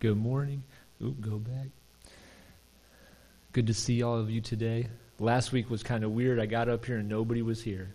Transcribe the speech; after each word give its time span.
Good 0.00 0.16
morning. 0.16 0.62
Oop, 1.04 1.20
go 1.20 1.36
back. 1.36 1.66
Good 3.52 3.66
to 3.66 3.74
see 3.74 4.02
all 4.02 4.16
of 4.16 4.30
you 4.30 4.40
today. 4.40 4.86
Last 5.18 5.52
week 5.52 5.68
was 5.68 5.82
kind 5.82 6.04
of 6.04 6.12
weird. 6.12 6.40
I 6.40 6.46
got 6.46 6.70
up 6.70 6.86
here 6.86 6.96
and 6.96 7.06
nobody 7.06 7.42
was 7.42 7.62
here. 7.62 7.94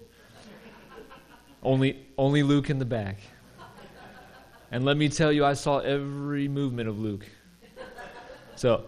only, 1.63 2.05
only 2.15 2.44
Luke 2.44 2.70
in 2.70 2.78
the 2.78 2.86
back. 2.86 3.18
And 4.70 4.86
let 4.86 4.97
me 4.97 5.10
tell 5.10 5.31
you, 5.31 5.44
I 5.44 5.54
saw 5.54 5.79
every 5.79 6.47
movement 6.47 6.89
of 6.89 6.99
Luke. 6.99 7.26
So, 8.56 8.84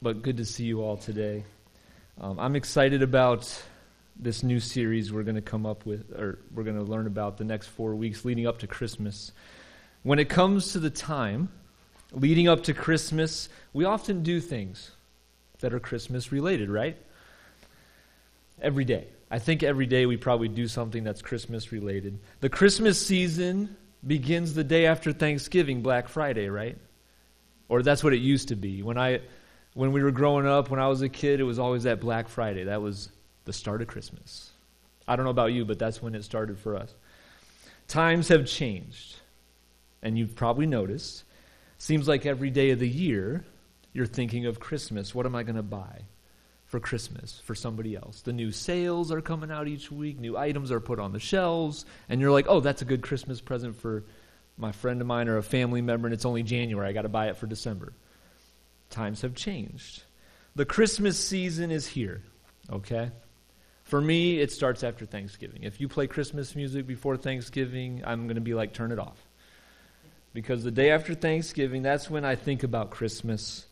but 0.00 0.22
good 0.22 0.38
to 0.38 0.46
see 0.46 0.64
you 0.64 0.80
all 0.80 0.96
today. 0.96 1.44
Um, 2.18 2.40
I'm 2.40 2.56
excited 2.56 3.02
about 3.02 3.62
this 4.16 4.42
new 4.42 4.58
series 4.58 5.12
we're 5.12 5.22
going 5.22 5.34
to 5.34 5.42
come 5.42 5.66
up 5.66 5.84
with, 5.84 6.12
or 6.12 6.38
we're 6.54 6.64
going 6.64 6.78
to 6.78 6.90
learn 6.90 7.06
about 7.06 7.36
the 7.36 7.44
next 7.44 7.66
four 7.66 7.94
weeks 7.94 8.24
leading 8.24 8.46
up 8.46 8.60
to 8.60 8.66
Christmas. 8.66 9.32
When 10.02 10.18
it 10.18 10.30
comes 10.30 10.72
to 10.72 10.78
the 10.78 10.88
time 10.88 11.50
leading 12.12 12.48
up 12.48 12.64
to 12.64 12.74
Christmas, 12.74 13.48
we 13.72 13.84
often 13.84 14.22
do 14.22 14.40
things 14.40 14.90
that 15.60 15.74
are 15.74 15.80
Christmas 15.80 16.32
related, 16.32 16.70
right? 16.70 16.96
Every 18.60 18.84
day. 18.84 19.08
I 19.30 19.38
think 19.38 19.62
every 19.62 19.86
day 19.86 20.06
we 20.06 20.16
probably 20.16 20.48
do 20.48 20.68
something 20.68 21.04
that's 21.04 21.20
Christmas 21.20 21.70
related. 21.70 22.18
The 22.40 22.48
Christmas 22.48 23.04
season 23.04 23.76
begins 24.06 24.54
the 24.54 24.64
day 24.64 24.86
after 24.86 25.12
Thanksgiving, 25.12 25.82
Black 25.82 26.08
Friday, 26.08 26.48
right? 26.48 26.78
Or 27.68 27.82
that's 27.82 28.02
what 28.02 28.14
it 28.14 28.20
used 28.20 28.48
to 28.48 28.56
be. 28.56 28.82
When 28.82 28.96
I 28.96 29.20
when 29.74 29.92
we 29.92 30.02
were 30.02 30.10
growing 30.10 30.46
up, 30.46 30.70
when 30.70 30.80
I 30.80 30.88
was 30.88 31.02
a 31.02 31.08
kid, 31.08 31.40
it 31.40 31.44
was 31.44 31.58
always 31.58 31.82
that 31.82 32.00
Black 32.00 32.28
Friday. 32.28 32.64
That 32.64 32.80
was 32.80 33.10
the 33.44 33.52
start 33.52 33.82
of 33.82 33.88
Christmas. 33.88 34.50
I 35.06 35.14
don't 35.14 35.24
know 35.24 35.30
about 35.30 35.52
you, 35.52 35.64
but 35.64 35.78
that's 35.78 36.02
when 36.02 36.14
it 36.14 36.24
started 36.24 36.58
for 36.58 36.74
us. 36.74 36.94
Times 37.86 38.28
have 38.28 38.46
changed. 38.46 39.16
And 40.02 40.18
you've 40.18 40.34
probably 40.34 40.66
noticed. 40.66 41.24
Seems 41.78 42.08
like 42.08 42.26
every 42.26 42.50
day 42.50 42.70
of 42.70 42.80
the 42.80 42.88
year 42.88 43.44
you're 43.92 44.06
thinking 44.06 44.46
of 44.46 44.60
Christmas. 44.60 45.14
What 45.14 45.26
am 45.26 45.34
I 45.34 45.44
going 45.44 45.56
to 45.56 45.62
buy 45.62 46.02
for 46.66 46.80
Christmas 46.80 47.40
for 47.44 47.54
somebody 47.54 47.96
else? 47.96 48.22
The 48.22 48.32
new 48.32 48.50
sales 48.50 49.10
are 49.12 49.20
coming 49.20 49.50
out 49.50 49.68
each 49.68 49.90
week, 49.90 50.18
new 50.18 50.36
items 50.36 50.70
are 50.72 50.80
put 50.80 50.98
on 50.98 51.12
the 51.12 51.20
shelves, 51.20 51.86
and 52.08 52.20
you're 52.20 52.32
like, 52.32 52.46
oh, 52.48 52.60
that's 52.60 52.82
a 52.82 52.84
good 52.84 53.02
Christmas 53.02 53.40
present 53.40 53.76
for 53.80 54.04
my 54.56 54.72
friend 54.72 55.00
of 55.00 55.06
mine 55.06 55.28
or 55.28 55.36
a 55.36 55.42
family 55.42 55.80
member, 55.80 56.08
and 56.08 56.14
it's 56.14 56.24
only 56.24 56.42
January. 56.42 56.88
I 56.88 56.92
got 56.92 57.02
to 57.02 57.08
buy 57.08 57.28
it 57.28 57.36
for 57.36 57.46
December. 57.46 57.92
Times 58.90 59.22
have 59.22 59.34
changed. 59.34 60.02
The 60.56 60.64
Christmas 60.64 61.16
season 61.16 61.70
is 61.70 61.86
here, 61.86 62.22
okay? 62.70 63.12
For 63.84 64.00
me, 64.00 64.40
it 64.40 64.50
starts 64.50 64.82
after 64.82 65.06
Thanksgiving. 65.06 65.62
If 65.62 65.80
you 65.80 65.88
play 65.88 66.08
Christmas 66.08 66.56
music 66.56 66.88
before 66.88 67.16
Thanksgiving, 67.16 68.02
I'm 68.04 68.24
going 68.24 68.34
to 68.34 68.40
be 68.40 68.54
like, 68.54 68.72
turn 68.72 68.90
it 68.90 68.98
off. 68.98 69.27
Because 70.32 70.62
the 70.62 70.70
day 70.70 70.90
after 70.90 71.14
Thanksgiving, 71.14 71.82
that's 71.82 72.10
when 72.10 72.24
I 72.24 72.36
think 72.36 72.62
about 72.62 72.90
Christmas 72.90 73.66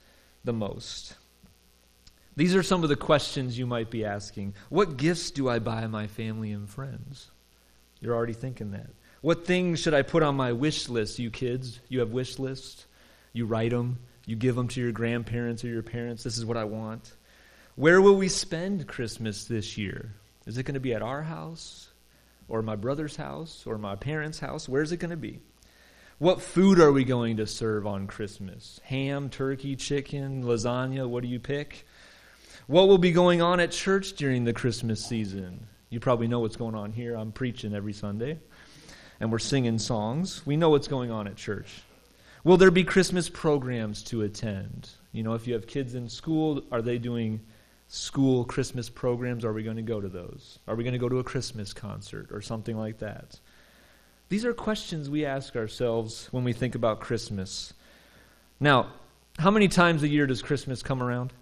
the 0.45 0.53
most? 0.53 1.15
These 2.37 2.55
are 2.55 2.63
some 2.63 2.83
of 2.83 2.89
the 2.89 2.97
questions 2.97 3.59
you 3.59 3.67
might 3.67 3.91
be 3.91 4.05
asking. 4.05 4.55
What 4.69 4.97
gifts 4.97 5.31
do 5.31 5.49
I 5.49 5.59
buy 5.59 5.87
my 5.87 6.07
family 6.07 6.53
and 6.53 6.69
friends? 6.69 7.31
You're 8.01 8.15
already 8.15 8.35
thinking 8.35 8.73
that. 8.73 8.91
What 9.23 9.47
things 9.47 9.81
should 9.81 9.95
I 9.95 10.03
put 10.03 10.23
on 10.23 10.37
my 10.37 10.53
wish 10.53 10.89
list, 10.89 11.19
you 11.19 11.31
kids? 11.31 11.81
You 11.89 12.01
have 12.01 12.11
wish 12.11 12.39
lists? 12.39 12.87
You 13.33 13.47
write 13.47 13.71
them, 13.71 13.99
you 14.27 14.37
give 14.37 14.55
them 14.55 14.69
to 14.69 14.81
your 14.81 14.93
grandparents 14.93 15.65
or 15.65 15.69
your 15.69 15.83
parents. 15.83 16.23
This 16.23 16.37
is 16.37 16.45
what 16.45 16.57
I 16.57 16.65
want. 16.65 17.13
Where 17.75 18.01
will 18.01 18.17
we 18.17 18.29
spend 18.29 18.87
Christmas 18.87 19.45
this 19.45 19.77
year? 19.77 20.13
Is 20.47 20.59
it 20.59 20.63
going 20.63 20.75
to 20.75 20.81
be 20.81 20.95
at 20.95 21.03
our 21.03 21.23
house 21.23 21.89
or 22.49 22.63
my 22.63 22.77
brother's 22.77 23.17
house 23.17 23.65
or 23.67 23.79
my 23.79 23.97
parents' 23.97 24.39
house? 24.39 24.69
Where's 24.69 24.93
it 24.93 24.99
going 24.99 25.11
to 25.11 25.17
be? 25.17 25.41
What 26.19 26.41
food 26.41 26.81
are 26.81 26.93
we 26.93 27.05
going 27.05 27.37
to 27.37 27.47
serve 27.47 27.87
on 27.87 28.07
Christmas? 28.07 28.81
Ham, 28.85 29.29
turkey, 29.29 29.77
chicken, 29.77 30.45
lasagna? 30.45 31.07
What 31.07 31.23
do 31.23 31.29
you 31.29 31.39
pick? 31.39 31.87
What 32.67 32.89
will 32.89 32.97
be 32.97 33.13
going 33.13 33.43
on 33.43 33.61
at 33.61 33.71
church 33.71 34.15
during 34.15 34.45
the 34.45 34.55
Christmas 34.55 35.05
season? 35.05 35.67
You 35.91 36.01
probably 36.01 36.27
know 36.27 36.41
what's 36.41 36.57
going 36.57 36.75
on 36.75 36.91
here. 36.91 37.15
I'm 37.15 37.33
preaching 37.33 37.75
every 37.75 37.93
Sunday, 37.93 38.39
and 39.21 39.31
we're 39.31 39.39
singing 39.39 39.79
songs. 39.79 40.41
We 40.47 40.57
know 40.57 40.71
what's 40.71 40.89
going 40.89 41.11
on 41.11 41.27
at 41.27 41.37
church. 41.37 41.83
Will 42.45 42.57
there 42.57 42.71
be 42.71 42.83
Christmas 42.83 43.29
programs 43.29 44.03
to 44.05 44.23
attend? 44.23 44.89
You 45.13 45.23
know, 45.23 45.35
if 45.35 45.47
you 45.47 45.53
have 45.53 45.67
kids 45.67 45.95
in 45.95 46.09
school, 46.09 46.63
are 46.73 46.81
they 46.81 46.97
doing 46.97 47.43
school 47.89 48.47
Christmas 48.47 48.89
programs? 48.89 49.45
Are 49.45 49.53
we 49.53 49.63
going 49.63 49.77
to 49.77 49.83
go 49.83 50.01
to 50.01 50.09
those? 50.09 50.61
Are 50.67 50.77
we 50.77 50.83
going 50.83 50.95
to 50.95 50.99
go 50.99 51.11
to 51.11 51.19
a 51.19 51.25
Christmas 51.25 51.75
concert 51.75 52.33
or 52.33 52.41
something 52.41 52.79
like 52.79 53.01
that? 53.01 53.39
These 54.29 54.45
are 54.45 54.53
questions 54.53 55.09
we 55.09 55.25
ask 55.25 55.55
ourselves 55.55 56.29
when 56.33 56.43
we 56.43 56.53
think 56.53 56.75
about 56.75 57.01
Christmas. 57.01 57.73
Now, 58.59 58.93
how 59.39 59.51
many 59.51 59.69
times 59.69 60.03
a 60.03 60.09
year 60.09 60.27
does 60.27 60.43
Christmas 60.43 60.83
come 60.83 61.03
around? 61.03 61.33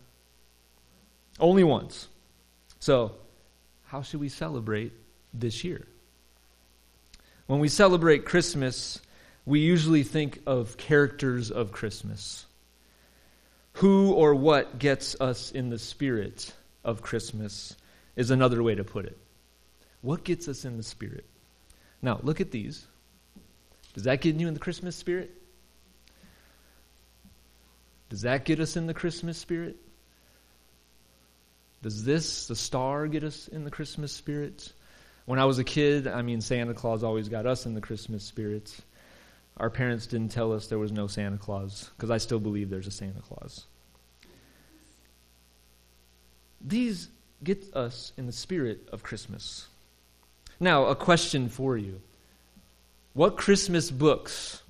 Only 1.41 1.65
once. 1.65 2.09
So, 2.81 3.13
how 3.87 4.03
should 4.03 4.21
we 4.21 4.29
celebrate 4.29 4.93
this 5.33 5.65
year? 5.65 5.87
When 7.47 7.61
we 7.61 7.69
celebrate 7.69 8.25
Christmas, 8.25 9.01
we 9.47 9.61
usually 9.61 10.03
think 10.03 10.41
of 10.47 10.77
characters 10.77 11.51
of 11.51 11.73
Christmas. 11.73 12.45
Who 13.75 14.13
or 14.13 14.35
what 14.35 14.79
gets 14.79 15.21
us 15.21 15.51
in 15.51 15.71
the 15.71 15.79
spirit 15.79 16.53
of 16.85 17.03
Christmas 17.03 17.77
is 18.17 18.31
another 18.31 18.63
way 18.63 18.75
to 18.75 18.85
put 18.85 19.07
it. 19.07 19.19
What 20.03 20.25
gets 20.25 20.49
us 20.49 20.65
in 20.65 20.77
the 20.77 20.83
spirit? 20.83 21.25
Now, 22.05 22.21
look 22.23 22.43
at 22.43 22.51
these. 22.51 22.87
Does 23.95 24.05
that 24.05 24.21
get 24.21 24.37
you 24.37 24.47
in 24.47 24.53
the 24.53 24.61
Christmas 24.61 24.95
spirit? 24.95 25.31
Does 28.11 28.23
that 28.23 28.45
get 28.45 28.61
us 28.61 28.77
in 28.77 28.87
the 28.87 28.93
Christmas 28.93 29.39
spirit? 29.39 29.77
Does 31.81 32.05
this, 32.05 32.47
the 32.47 32.57
star, 32.57 33.07
get 33.07 33.25
us 33.25 33.49
in 33.49 33.65
the 33.65 33.71
Christmas 33.71 34.13
spirit? 34.13 34.71
When 35.25 35.39
I 35.39 35.47
was 35.47 35.59
a 35.59 35.65
kid, 35.65 36.07
I 36.07 36.21
mean, 36.21 36.43
Santa 36.43 36.75
Claus 36.75 37.03
always 37.03 37.31
got 37.31 37.47
us 37.47 37.65
in 37.65 37.73
the 37.73 37.81
Christmas 37.81 38.23
spirit. 38.23 38.77
Our 39.57 39.71
parents 39.71 40.07
didn't 40.07 40.31
tell 40.31 40.53
us 40.53 40.67
there 40.67 40.79
was 40.79 40.93
no 40.93 41.07
Santa 41.07 41.39
Claus, 41.39 41.91
because 41.97 42.11
I 42.11 42.19
still 42.19 42.39
believe 42.39 42.69
there's 42.69 42.87
a 42.87 42.91
Santa 42.91 43.23
Claus. 43.23 43.65
These 46.61 47.09
get 47.43 47.65
us 47.75 48.13
in 48.19 48.27
the 48.27 48.33
spirit 48.33 48.91
of 48.93 49.03
Christmas. 49.03 49.69
Now, 50.61 50.87
a 50.87 50.95
question 50.95 51.49
for 51.49 51.77
you 51.77 52.01
What 53.13 53.37
Christmas 53.37 53.91
books 53.91 54.63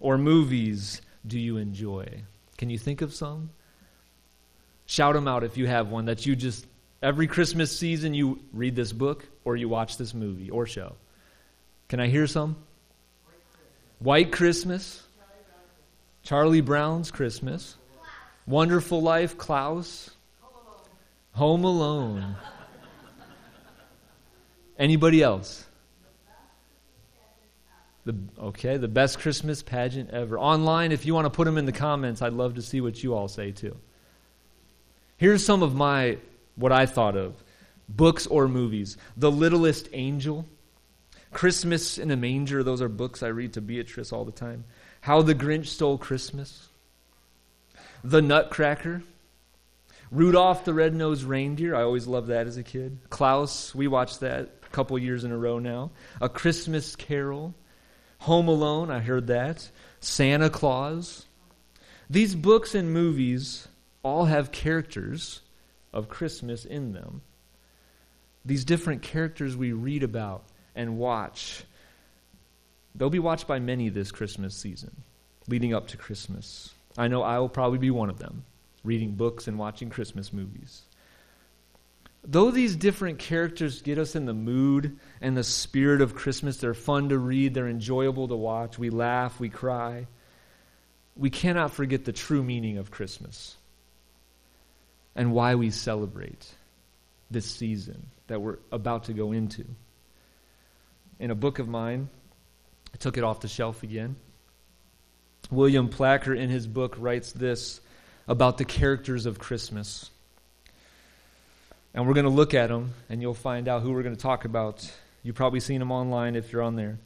or 0.00 0.18
movies 0.18 1.02
do 1.26 1.38
you 1.38 1.56
enjoy? 1.56 2.22
Can 2.56 2.70
you 2.70 2.78
think 2.78 3.02
of 3.02 3.14
some? 3.14 3.50
Shout 4.86 5.14
them 5.14 5.28
out 5.28 5.44
if 5.44 5.56
you 5.56 5.66
have 5.66 5.88
one 5.88 6.06
that 6.06 6.24
you 6.24 6.34
just, 6.34 6.66
every 7.02 7.26
Christmas 7.26 7.76
season, 7.76 8.14
you 8.14 8.40
read 8.52 8.74
this 8.74 8.92
book 8.92 9.26
or 9.44 9.54
you 9.56 9.68
watch 9.68 9.98
this 9.98 10.14
movie 10.14 10.50
or 10.50 10.66
show. 10.66 10.94
Can 11.88 12.00
I 12.00 12.08
hear 12.08 12.26
some? 12.26 12.56
White 13.98 14.32
Christmas. 14.32 15.02
Charlie 16.22 16.60
Brown's 16.60 17.10
Christmas. 17.10 17.76
Wonderful 18.46 19.02
Life, 19.02 19.38
Klaus. 19.38 20.10
Home 21.32 21.64
Alone. 21.64 22.36
Anybody 24.78 25.22
else? 25.22 25.64
The, 28.04 28.14
okay, 28.40 28.76
the 28.78 28.88
best 28.88 29.18
Christmas 29.18 29.62
pageant 29.62 30.10
ever. 30.10 30.38
Online, 30.38 30.92
if 30.92 31.04
you 31.04 31.14
want 31.14 31.26
to 31.26 31.30
put 31.30 31.44
them 31.44 31.58
in 31.58 31.66
the 31.66 31.72
comments, 31.72 32.22
I'd 32.22 32.32
love 32.32 32.54
to 32.54 32.62
see 32.62 32.80
what 32.80 33.02
you 33.02 33.14
all 33.14 33.28
say 33.28 33.50
too. 33.50 33.76
Here's 35.18 35.44
some 35.44 35.62
of 35.62 35.74
my, 35.74 36.18
what 36.54 36.72
I 36.72 36.86
thought 36.86 37.16
of 37.16 37.34
books 37.88 38.26
or 38.26 38.48
movies 38.48 38.96
The 39.16 39.30
Littlest 39.30 39.88
Angel, 39.92 40.46
Christmas 41.32 41.98
in 41.98 42.10
a 42.10 42.16
Manger. 42.16 42.62
Those 42.62 42.80
are 42.80 42.88
books 42.88 43.22
I 43.22 43.28
read 43.28 43.54
to 43.54 43.60
Beatrice 43.60 44.12
all 44.12 44.24
the 44.24 44.32
time. 44.32 44.64
How 45.00 45.22
the 45.22 45.34
Grinch 45.34 45.66
Stole 45.66 45.98
Christmas, 45.98 46.68
The 48.04 48.22
Nutcracker. 48.22 49.02
Rudolph 50.10 50.64
the 50.64 50.74
Red-Nosed 50.74 51.24
Reindeer, 51.24 51.74
I 51.74 51.82
always 51.82 52.06
loved 52.06 52.28
that 52.28 52.46
as 52.46 52.56
a 52.56 52.62
kid. 52.62 52.98
Klaus, 53.10 53.74
we 53.74 53.88
watched 53.88 54.20
that 54.20 54.54
a 54.64 54.68
couple 54.70 54.98
years 54.98 55.24
in 55.24 55.32
a 55.32 55.38
row 55.38 55.58
now. 55.58 55.90
A 56.20 56.28
Christmas 56.28 56.96
Carol. 56.96 57.54
Home 58.20 58.48
Alone, 58.48 58.90
I 58.90 59.00
heard 59.00 59.28
that. 59.28 59.70
Santa 60.00 60.50
Claus. 60.50 61.26
These 62.10 62.34
books 62.34 62.74
and 62.74 62.92
movies 62.92 63.68
all 64.02 64.24
have 64.24 64.50
characters 64.50 65.42
of 65.92 66.08
Christmas 66.08 66.64
in 66.64 66.92
them. 66.92 67.22
These 68.44 68.64
different 68.64 69.02
characters 69.02 69.56
we 69.56 69.72
read 69.72 70.02
about 70.02 70.44
and 70.74 70.98
watch, 70.98 71.64
they'll 72.94 73.10
be 73.10 73.18
watched 73.18 73.46
by 73.46 73.58
many 73.58 73.88
this 73.88 74.10
Christmas 74.10 74.54
season, 74.54 75.02
leading 75.48 75.74
up 75.74 75.88
to 75.88 75.96
Christmas. 75.96 76.72
I 76.96 77.08
know 77.08 77.22
I 77.22 77.38
will 77.38 77.48
probably 77.48 77.78
be 77.78 77.90
one 77.90 78.08
of 78.08 78.18
them, 78.18 78.44
reading 78.88 79.12
books 79.12 79.46
and 79.46 79.58
watching 79.58 79.90
Christmas 79.90 80.32
movies. 80.32 80.82
Though 82.24 82.50
these 82.50 82.74
different 82.74 83.18
characters 83.18 83.82
get 83.82 83.98
us 83.98 84.16
in 84.16 84.24
the 84.24 84.34
mood 84.34 84.98
and 85.20 85.36
the 85.36 85.44
spirit 85.44 86.00
of 86.00 86.14
Christmas, 86.14 86.56
they're 86.56 86.74
fun 86.74 87.10
to 87.10 87.18
read, 87.18 87.52
they're 87.52 87.68
enjoyable 87.68 88.28
to 88.28 88.34
watch, 88.34 88.78
we 88.78 88.90
laugh, 88.90 89.38
we 89.38 89.50
cry. 89.50 90.06
we 91.18 91.30
cannot 91.30 91.72
forget 91.72 92.04
the 92.04 92.12
true 92.12 92.42
meaning 92.42 92.78
of 92.78 92.90
Christmas 92.90 93.56
and 95.16 95.32
why 95.32 95.56
we 95.56 95.70
celebrate 95.70 96.46
this 97.30 97.44
season 97.44 98.06
that 98.28 98.40
we're 98.40 98.58
about 98.70 99.04
to 99.04 99.12
go 99.12 99.32
into. 99.32 99.64
In 101.18 101.32
a 101.32 101.34
book 101.34 101.58
of 101.58 101.68
mine, 101.68 102.08
I 102.94 102.96
took 102.98 103.18
it 103.18 103.24
off 103.24 103.40
the 103.40 103.48
shelf 103.48 103.82
again. 103.82 104.16
William 105.50 105.88
Placher, 105.88 106.34
in 106.34 106.50
his 106.50 106.66
book, 106.66 106.94
writes 106.98 107.32
this 107.32 107.80
about 108.28 108.58
the 108.58 108.64
characters 108.64 109.26
of 109.26 109.38
Christmas. 109.38 110.10
And 111.94 112.06
we're 112.06 112.14
going 112.14 112.24
to 112.24 112.30
look 112.30 112.54
at 112.54 112.68
them, 112.68 112.92
and 113.08 113.20
you'll 113.22 113.34
find 113.34 113.66
out 113.66 113.82
who 113.82 113.90
we're 113.92 114.02
going 114.02 114.14
to 114.14 114.20
talk 114.20 114.44
about. 114.44 114.88
You've 115.22 115.34
probably 115.34 115.60
seen 115.60 115.80
them 115.80 115.90
online 115.90 116.36
if 116.36 116.52
you're 116.52 116.62
on 116.62 116.76
there. 116.76 116.98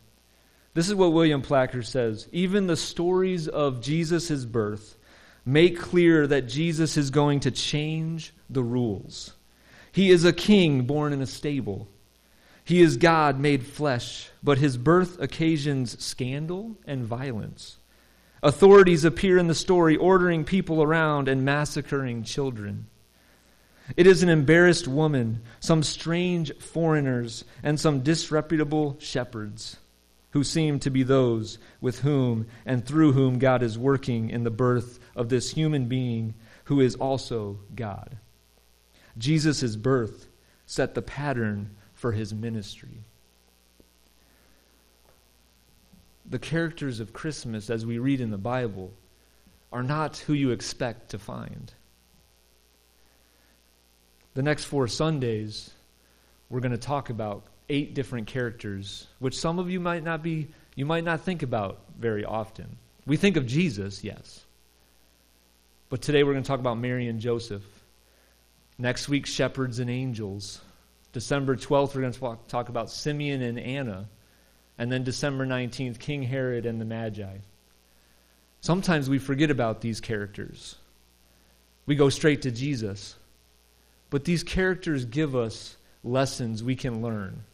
This 0.74 0.88
is 0.88 0.94
what 0.94 1.12
William 1.12 1.40
Placher 1.40 1.82
says 1.82 2.28
Even 2.32 2.66
the 2.66 2.76
stories 2.76 3.46
of 3.46 3.80
Jesus' 3.80 4.44
birth 4.44 4.96
make 5.44 5.78
clear 5.78 6.26
that 6.26 6.48
Jesus 6.48 6.96
is 6.96 7.10
going 7.10 7.40
to 7.40 7.50
change 7.50 8.34
the 8.50 8.62
rules. 8.62 9.32
He 9.92 10.10
is 10.10 10.24
a 10.24 10.32
king 10.32 10.82
born 10.82 11.12
in 11.12 11.22
a 11.22 11.26
stable. 11.26 11.88
He 12.64 12.80
is 12.80 12.96
God 12.96 13.38
made 13.38 13.66
flesh, 13.66 14.30
but 14.42 14.58
his 14.58 14.76
birth 14.76 15.20
occasions 15.20 16.02
scandal 16.02 16.76
and 16.86 17.04
violence. 17.04 17.76
Authorities 18.42 19.04
appear 19.04 19.38
in 19.38 19.46
the 19.46 19.54
story 19.54 19.96
ordering 19.96 20.44
people 20.44 20.82
around 20.82 21.28
and 21.28 21.44
massacring 21.44 22.24
children. 22.24 22.86
It 23.96 24.06
is 24.06 24.22
an 24.22 24.28
embarrassed 24.28 24.88
woman, 24.88 25.42
some 25.60 25.82
strange 25.82 26.52
foreigners, 26.58 27.44
and 27.62 27.78
some 27.78 28.00
disreputable 28.00 28.96
shepherds 28.98 29.76
who 30.30 30.42
seem 30.42 30.78
to 30.80 30.90
be 30.90 31.02
those 31.02 31.58
with 31.80 32.00
whom 32.00 32.46
and 32.64 32.84
through 32.84 33.12
whom 33.12 33.38
God 33.38 33.62
is 33.62 33.78
working 33.78 34.30
in 34.30 34.44
the 34.44 34.50
birth 34.50 34.98
of 35.14 35.28
this 35.28 35.52
human 35.52 35.86
being 35.86 36.34
who 36.64 36.80
is 36.80 36.94
also 36.94 37.58
God. 37.74 38.16
Jesus' 39.18 39.76
birth 39.76 40.26
set 40.64 40.94
the 40.94 41.02
pattern 41.02 41.76
for 41.92 42.12
his 42.12 42.32
ministry. 42.32 43.04
The 46.32 46.38
characters 46.38 46.98
of 47.00 47.12
Christmas, 47.12 47.68
as 47.68 47.84
we 47.84 47.98
read 47.98 48.22
in 48.22 48.30
the 48.30 48.38
Bible, 48.38 48.90
are 49.70 49.82
not 49.82 50.16
who 50.16 50.32
you 50.32 50.50
expect 50.52 51.10
to 51.10 51.18
find. 51.18 51.70
The 54.32 54.42
next 54.42 54.64
four 54.64 54.88
Sundays, 54.88 55.72
we're 56.48 56.60
going 56.60 56.72
to 56.72 56.78
talk 56.78 57.10
about 57.10 57.44
eight 57.68 57.92
different 57.92 58.28
characters, 58.28 59.08
which 59.18 59.38
some 59.38 59.58
of 59.58 59.70
you 59.70 59.78
might 59.78 60.04
not 60.04 60.22
be, 60.22 60.48
you 60.74 60.86
might 60.86 61.04
not 61.04 61.20
think 61.20 61.42
about 61.42 61.80
very 61.98 62.24
often. 62.24 62.78
We 63.04 63.18
think 63.18 63.36
of 63.36 63.46
Jesus, 63.46 64.02
yes. 64.02 64.42
But 65.90 66.00
today 66.00 66.24
we're 66.24 66.32
going 66.32 66.44
to 66.44 66.48
talk 66.48 66.60
about 66.60 66.78
Mary 66.78 67.08
and 67.08 67.20
Joseph. 67.20 67.62
Next 68.78 69.06
week, 69.06 69.26
shepherds 69.26 69.80
and 69.80 69.90
angels. 69.90 70.62
December 71.12 71.56
12th, 71.56 71.94
we're 71.94 72.00
going 72.00 72.14
to 72.14 72.38
talk 72.48 72.70
about 72.70 72.88
Simeon 72.88 73.42
and 73.42 73.60
Anna. 73.60 74.08
And 74.78 74.90
then 74.90 75.04
December 75.04 75.46
19th, 75.46 75.98
King 75.98 76.22
Herod 76.22 76.66
and 76.66 76.80
the 76.80 76.84
Magi. 76.84 77.38
Sometimes 78.60 79.08
we 79.08 79.18
forget 79.18 79.50
about 79.50 79.80
these 79.80 80.00
characters. 80.00 80.76
We 81.86 81.94
go 81.94 82.08
straight 82.08 82.42
to 82.42 82.50
Jesus. 82.50 83.16
But 84.10 84.24
these 84.24 84.42
characters 84.44 85.04
give 85.04 85.34
us 85.34 85.76
lessons 86.04 86.62
we 86.62 86.76
can 86.76 87.02
learn 87.02 87.44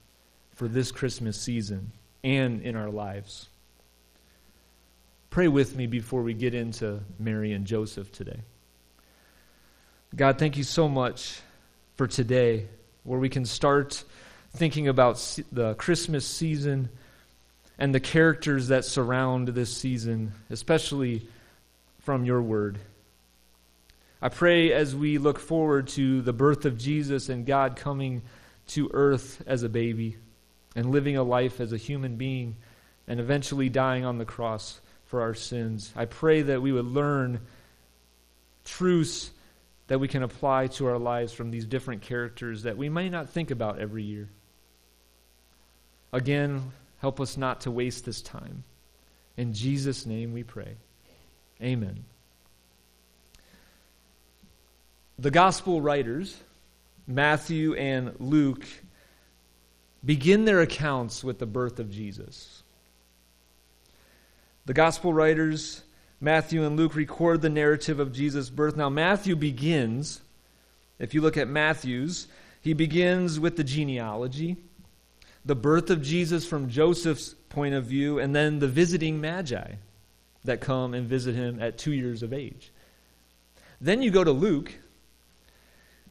for 0.55 0.69
this 0.69 0.91
Christmas 0.91 1.41
season 1.41 1.93
and 2.25 2.62
in 2.62 2.76
our 2.76 2.91
lives. 2.91 3.49
Pray 5.31 5.49
with 5.49 5.76
me 5.76 5.87
before 5.87 6.23
we 6.23 6.35
get 6.35 6.55
into 6.55 7.00
Mary 7.19 7.53
and 7.53 7.67
Joseph 7.67 8.11
today. 8.11 8.41
God, 10.17 10.38
thank 10.38 10.56
you 10.56 10.64
so 10.64 10.88
much 10.88 11.41
for 11.97 12.06
today, 12.06 12.67
where 13.05 13.19
we 13.19 13.29
can 13.29 13.44
start 13.44 14.03
thinking 14.56 14.88
about 14.88 15.17
the 15.53 15.75
Christmas 15.75 16.26
season 16.26 16.88
and 17.79 17.95
the 17.95 18.01
characters 18.01 18.69
that 18.69 18.85
surround 18.85 19.49
this 19.49 19.75
season, 19.75 20.33
especially 20.51 21.27
from 22.01 22.25
your 22.25 22.43
word. 22.43 22.79
I 24.21 24.29
pray 24.29 24.73
as 24.73 24.97
we 24.97 25.19
look 25.19 25.39
forward 25.39 25.89
to 25.89 26.23
the 26.23 26.33
birth 26.33 26.65
of 26.65 26.77
Jesus 26.77 27.29
and 27.29 27.47
God 27.47 27.77
coming 27.77 28.23
to 28.69 28.91
earth 28.93 29.43
as 29.47 29.63
a 29.63 29.69
baby 29.69 30.17
and 30.75 30.91
living 30.91 31.17
a 31.17 31.23
life 31.23 31.61
as 31.61 31.73
a 31.73 31.77
human 31.77 32.17
being 32.17 32.57
and 33.07 33.21
eventually 33.21 33.69
dying 33.69 34.05
on 34.05 34.19
the 34.19 34.25
cross 34.25 34.81
for 35.07 35.23
our 35.23 35.35
sins. 35.35 35.93
I 35.97 36.05
pray 36.05 36.43
that 36.43 36.61
we 36.61 36.73
would 36.73 36.87
learn 36.87 37.41
truths 38.65 39.31
that 39.87 40.01
we 40.01 40.09
can 40.09 40.23
apply 40.23 40.67
to 40.67 40.87
our 40.87 40.99
lives 40.99 41.33
from 41.33 41.51
these 41.51 41.65
different 41.65 42.03
characters 42.03 42.65
that 42.65 42.77
we 42.77 42.89
may 42.89 43.09
not 43.09 43.31
think 43.31 43.51
about 43.51 43.79
every 43.79 44.03
year. 44.03 44.29
Again, 46.13 46.73
help 46.99 47.21
us 47.21 47.37
not 47.37 47.62
to 47.62 47.71
waste 47.71 48.05
this 48.05 48.23
time. 48.23 48.65
In 49.37 49.53
Jesus' 49.53 50.05
name 50.05 50.33
we 50.33 50.43
pray. 50.43 50.77
Amen. 51.62 52.05
The 55.19 55.31
gospel 55.31 55.81
writers, 55.81 56.37
Matthew 57.06 57.75
and 57.75 58.15
Luke, 58.21 58.65
begin 60.05 60.45
their 60.45 60.61
accounts 60.61 61.25
with 61.25 61.39
the 61.39 61.47
birth 61.47 61.81
of 61.81 61.91
Jesus. 61.91 62.62
The 64.67 64.75
gospel 64.75 65.12
writers, 65.12 65.83
Matthew 66.21 66.65
and 66.65 66.77
Luke, 66.77 66.95
record 66.95 67.43
the 67.43 67.49
narrative 67.49 67.99
of 67.99 68.12
Jesus' 68.12 68.50
birth. 68.50 68.77
Now, 68.77 68.89
Matthew 68.89 69.35
begins, 69.35 70.21
if 70.99 71.15
you 71.15 71.21
look 71.21 71.37
at 71.37 71.49
Matthew's, 71.49 72.29
he 72.61 72.75
begins 72.75 73.41
with 73.41 73.56
the 73.56 73.65
genealogy, 73.65 74.56
the 75.49 75.56
birth 75.56 75.89
of 75.89 76.03
Jesus 76.03 76.47
from 76.47 76.69
Joseph's 76.69 77.35
point 77.49 77.75
of 77.75 77.87
view, 77.87 78.19
and 78.19 78.37
then 78.37 78.59
the 78.59 78.69
visiting 78.69 79.19
magi 79.19 79.77
that 80.45 80.61
come 80.61 80.93
and 80.93 81.09
visit 81.09 81.35
him 81.35 81.59
at 81.59 81.79
two 81.79 81.93
years 81.93 82.23
of 82.23 82.35
age. 82.35 82.71
Then 83.81 84.03
you 84.03 84.11
go 84.11 84.23
to 84.23 84.31
Luke, 84.31 84.75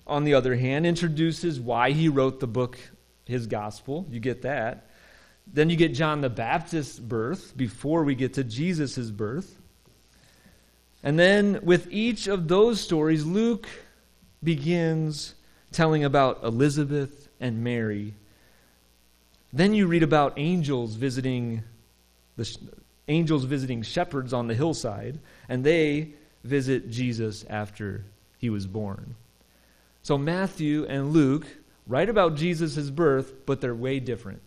on 0.08 0.24
the 0.24 0.34
other 0.34 0.56
hand, 0.56 0.88
introduces 0.88 1.60
why 1.60 1.92
he 1.92 2.10
wrote 2.10 2.40
the 2.40 2.48
book, 2.48 2.80
his 3.26 3.46
gospel. 3.46 4.08
You 4.10 4.20
get 4.20 4.42
that. 4.42 4.90
Then 5.46 5.70
you 5.70 5.76
get 5.76 5.94
John 5.94 6.22
the 6.22 6.32
Baptist's 6.32 6.98
birth 6.98 7.56
before 7.56 8.04
we 8.04 8.16
get 8.16 8.34
to 8.34 8.44
Jesus' 8.44 9.12
birth. 9.12 9.56
And 11.04 11.20
then 11.20 11.60
with 11.62 11.92
each 11.92 12.26
of 12.26 12.48
those 12.48 12.82
stories, 12.82 13.24
Luke 13.24 13.70
begins 14.44 15.36
telling 15.72 16.04
about 16.04 16.44
Elizabeth 16.44 17.30
and 17.40 17.64
Mary. 17.64 18.16
Then 19.54 19.74
you 19.74 19.88
read 19.88 20.04
about 20.04 20.34
angels 20.38 20.96
visiting 20.96 21.64
the 22.36 22.58
angels 23.08 23.46
visiting 23.46 23.82
shepherds 23.82 24.34
on 24.34 24.48
the 24.48 24.54
hillside, 24.54 25.20
and 25.50 25.64
they 25.64 26.10
visit 26.44 26.90
Jesus 26.90 27.46
after 27.50 28.04
he 28.38 28.50
was 28.50 28.68
born. 28.68 29.16
So 30.04 30.18
Matthew 30.18 30.86
and 30.86 31.12
Luke 31.12 31.46
write 31.88 32.10
about 32.10 32.36
Jesus' 32.36 32.90
birth, 32.90 33.46
but 33.46 33.60
they're 33.60 33.76
way 33.76 34.00
different. 34.00 34.42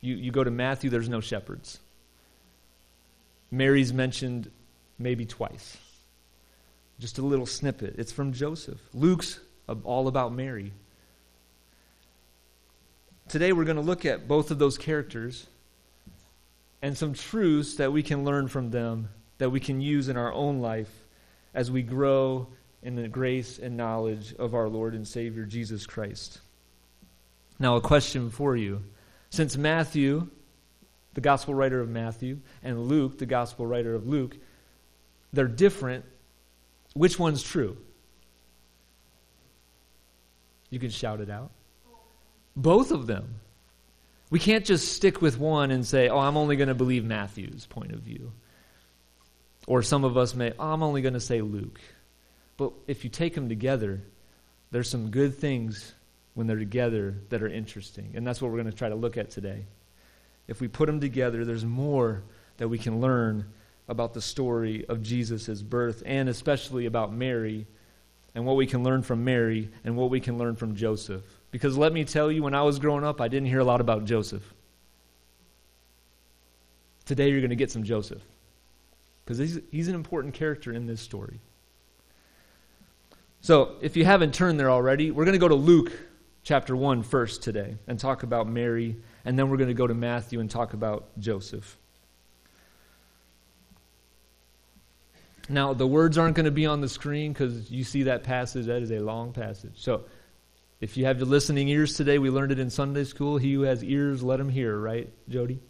You, 0.00 0.16
you 0.16 0.30
go 0.30 0.44
to 0.44 0.50
Matthew, 0.50 0.90
there's 0.90 1.08
no 1.08 1.20
shepherds. 1.20 1.78
Mary's 3.50 3.92
mentioned 3.92 4.50
maybe 4.98 5.24
twice. 5.24 5.76
Just 6.98 7.18
a 7.18 7.22
little 7.22 7.46
snippet. 7.46 7.94
It's 7.98 8.12
from 8.12 8.32
Joseph. 8.32 8.80
Luke's 8.92 9.38
all 9.84 10.08
about 10.08 10.32
Mary. 10.32 10.72
Today 13.28 13.52
we're 13.52 13.64
going 13.64 13.76
to 13.76 13.82
look 13.82 14.06
at 14.06 14.26
both 14.26 14.50
of 14.50 14.58
those 14.58 14.78
characters 14.78 15.46
and 16.80 16.96
some 16.96 17.12
truths 17.12 17.74
that 17.74 17.92
we 17.92 18.02
can 18.02 18.24
learn 18.24 18.48
from 18.48 18.70
them 18.70 19.10
that 19.36 19.50
we 19.50 19.60
can 19.60 19.82
use 19.82 20.08
in 20.08 20.16
our 20.16 20.32
own 20.32 20.60
life 20.60 20.90
as 21.52 21.70
we 21.70 21.82
grow 21.82 22.48
in 22.82 22.96
the 22.96 23.06
grace 23.06 23.58
and 23.58 23.76
knowledge 23.76 24.34
of 24.38 24.54
our 24.54 24.66
Lord 24.66 24.94
and 24.94 25.06
Savior 25.06 25.44
Jesus 25.44 25.86
Christ. 25.86 26.40
Now, 27.58 27.76
a 27.76 27.82
question 27.82 28.30
for 28.30 28.56
you 28.56 28.82
since 29.28 29.58
Matthew, 29.58 30.28
the 31.12 31.20
gospel 31.20 31.54
writer 31.54 31.80
of 31.80 31.90
Matthew, 31.90 32.38
and 32.62 32.84
Luke, 32.84 33.18
the 33.18 33.26
gospel 33.26 33.66
writer 33.66 33.94
of 33.94 34.06
Luke, 34.06 34.36
they're 35.34 35.46
different, 35.48 36.06
which 36.94 37.18
one's 37.18 37.42
true? 37.42 37.76
You 40.70 40.78
can 40.78 40.90
shout 40.90 41.20
it 41.20 41.28
out. 41.28 41.50
Both 42.58 42.90
of 42.90 43.06
them. 43.06 43.36
We 44.30 44.40
can't 44.40 44.64
just 44.64 44.92
stick 44.92 45.22
with 45.22 45.38
one 45.38 45.70
and 45.70 45.86
say, 45.86 46.08
oh, 46.08 46.18
I'm 46.18 46.36
only 46.36 46.56
going 46.56 46.68
to 46.68 46.74
believe 46.74 47.04
Matthew's 47.04 47.66
point 47.66 47.92
of 47.92 48.00
view. 48.00 48.32
Or 49.68 49.80
some 49.82 50.02
of 50.02 50.16
us 50.16 50.34
may, 50.34 50.52
oh, 50.58 50.72
I'm 50.72 50.82
only 50.82 51.00
going 51.00 51.14
to 51.14 51.20
say 51.20 51.40
Luke. 51.40 51.80
But 52.56 52.72
if 52.88 53.04
you 53.04 53.10
take 53.10 53.36
them 53.36 53.48
together, 53.48 54.02
there's 54.72 54.90
some 54.90 55.10
good 55.10 55.36
things 55.36 55.94
when 56.34 56.48
they're 56.48 56.58
together 56.58 57.14
that 57.28 57.44
are 57.44 57.48
interesting. 57.48 58.10
And 58.16 58.26
that's 58.26 58.42
what 58.42 58.50
we're 58.50 58.58
going 58.58 58.70
to 58.70 58.76
try 58.76 58.88
to 58.88 58.96
look 58.96 59.16
at 59.16 59.30
today. 59.30 59.64
If 60.48 60.60
we 60.60 60.66
put 60.66 60.86
them 60.86 61.00
together, 61.00 61.44
there's 61.44 61.64
more 61.64 62.24
that 62.56 62.68
we 62.68 62.78
can 62.78 63.00
learn 63.00 63.44
about 63.86 64.14
the 64.14 64.20
story 64.20 64.84
of 64.86 65.00
Jesus' 65.00 65.62
birth 65.62 66.02
and 66.04 66.28
especially 66.28 66.86
about 66.86 67.12
Mary 67.12 67.68
and 68.34 68.44
what 68.44 68.56
we 68.56 68.66
can 68.66 68.82
learn 68.82 69.02
from 69.02 69.24
Mary 69.24 69.70
and 69.84 69.96
what 69.96 70.10
we 70.10 70.18
can 70.18 70.38
learn 70.38 70.56
from 70.56 70.74
Joseph. 70.74 71.22
Because 71.50 71.76
let 71.76 71.92
me 71.92 72.04
tell 72.04 72.30
you, 72.30 72.42
when 72.42 72.54
I 72.54 72.62
was 72.62 72.78
growing 72.78 73.04
up, 73.04 73.20
I 73.20 73.28
didn't 73.28 73.48
hear 73.48 73.60
a 73.60 73.64
lot 73.64 73.80
about 73.80 74.04
Joseph. 74.04 74.42
Today, 77.06 77.30
you're 77.30 77.40
going 77.40 77.50
to 77.50 77.56
get 77.56 77.70
some 77.70 77.84
Joseph. 77.84 78.22
Because 79.24 79.38
he's, 79.38 79.58
he's 79.70 79.88
an 79.88 79.94
important 79.94 80.34
character 80.34 80.72
in 80.72 80.86
this 80.86 81.00
story. 81.00 81.40
So, 83.40 83.76
if 83.80 83.96
you 83.96 84.04
haven't 84.04 84.34
turned 84.34 84.58
there 84.60 84.70
already, 84.70 85.10
we're 85.10 85.24
going 85.24 85.34
to 85.34 85.38
go 85.38 85.48
to 85.48 85.54
Luke 85.54 85.92
chapter 86.42 86.76
1 86.76 87.02
first 87.02 87.42
today 87.42 87.76
and 87.86 87.98
talk 87.98 88.22
about 88.24 88.48
Mary, 88.48 88.96
and 89.24 89.38
then 89.38 89.48
we're 89.48 89.56
going 89.56 89.68
to 89.68 89.74
go 89.74 89.86
to 89.86 89.94
Matthew 89.94 90.40
and 90.40 90.50
talk 90.50 90.74
about 90.74 91.08
Joseph. 91.18 91.76
Now, 95.48 95.72
the 95.72 95.86
words 95.86 96.18
aren't 96.18 96.36
going 96.36 96.44
to 96.44 96.50
be 96.50 96.66
on 96.66 96.82
the 96.82 96.88
screen 96.88 97.32
because 97.32 97.70
you 97.70 97.84
see 97.84 98.02
that 98.04 98.22
passage. 98.22 98.66
That 98.66 98.82
is 98.82 98.90
a 98.90 98.98
long 98.98 99.32
passage. 99.32 99.72
So, 99.76 100.04
if 100.80 100.96
you 100.96 101.06
have 101.06 101.18
your 101.18 101.26
listening 101.26 101.68
ears 101.68 101.94
today, 101.96 102.18
we 102.18 102.30
learned 102.30 102.52
it 102.52 102.58
in 102.58 102.70
Sunday 102.70 103.04
school. 103.04 103.38
He 103.38 103.52
who 103.52 103.62
has 103.62 103.82
ears, 103.82 104.22
let 104.22 104.40
him 104.40 104.48
hear, 104.48 104.76
right, 104.78 105.08
Jody? 105.28 105.60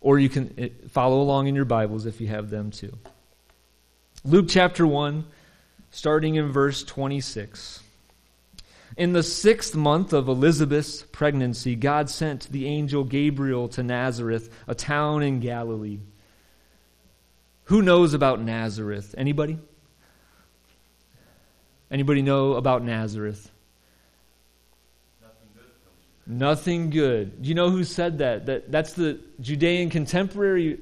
Or 0.00 0.18
you 0.18 0.28
can 0.28 0.54
eh, 0.58 0.68
follow 0.90 1.20
along 1.20 1.46
in 1.46 1.54
your 1.54 1.64
Bibles 1.64 2.06
if 2.06 2.20
you 2.20 2.28
have 2.28 2.50
them 2.50 2.70
too. 2.70 2.96
Luke 4.24 4.46
chapter 4.48 4.86
1, 4.86 5.24
starting 5.90 6.36
in 6.36 6.50
verse 6.50 6.84
26. 6.84 7.80
In 8.96 9.12
the 9.12 9.22
sixth 9.22 9.74
month 9.74 10.12
of 10.12 10.28
Elizabeth's 10.28 11.02
pregnancy, 11.02 11.74
God 11.74 12.10
sent 12.10 12.50
the 12.50 12.66
angel 12.66 13.04
Gabriel 13.04 13.68
to 13.68 13.82
Nazareth, 13.82 14.50
a 14.68 14.74
town 14.74 15.22
in 15.22 15.40
Galilee 15.40 15.98
who 17.64 17.82
knows 17.82 18.14
about 18.14 18.40
Nazareth? 18.40 19.14
Anybody? 19.16 19.58
Anybody 21.90 22.22
know 22.22 22.54
about 22.54 22.82
Nazareth? 22.84 23.50
Nothing 26.26 26.90
good. 26.90 27.42
Do 27.42 27.48
you 27.48 27.54
know 27.54 27.70
who 27.70 27.84
said 27.84 28.18
that? 28.18 28.46
That 28.46 28.70
that's 28.70 28.92
the 28.92 29.20
Judean 29.40 29.90
contemporary 29.90 30.78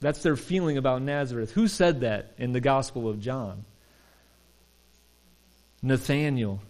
that's 0.00 0.22
their 0.22 0.36
feeling 0.36 0.78
about 0.78 1.02
Nazareth. 1.02 1.52
Who 1.52 1.68
said 1.68 2.00
that 2.00 2.32
in 2.38 2.52
the 2.52 2.60
Gospel 2.60 3.08
of 3.08 3.20
John? 3.20 3.64
Nathaniel. 5.82 6.60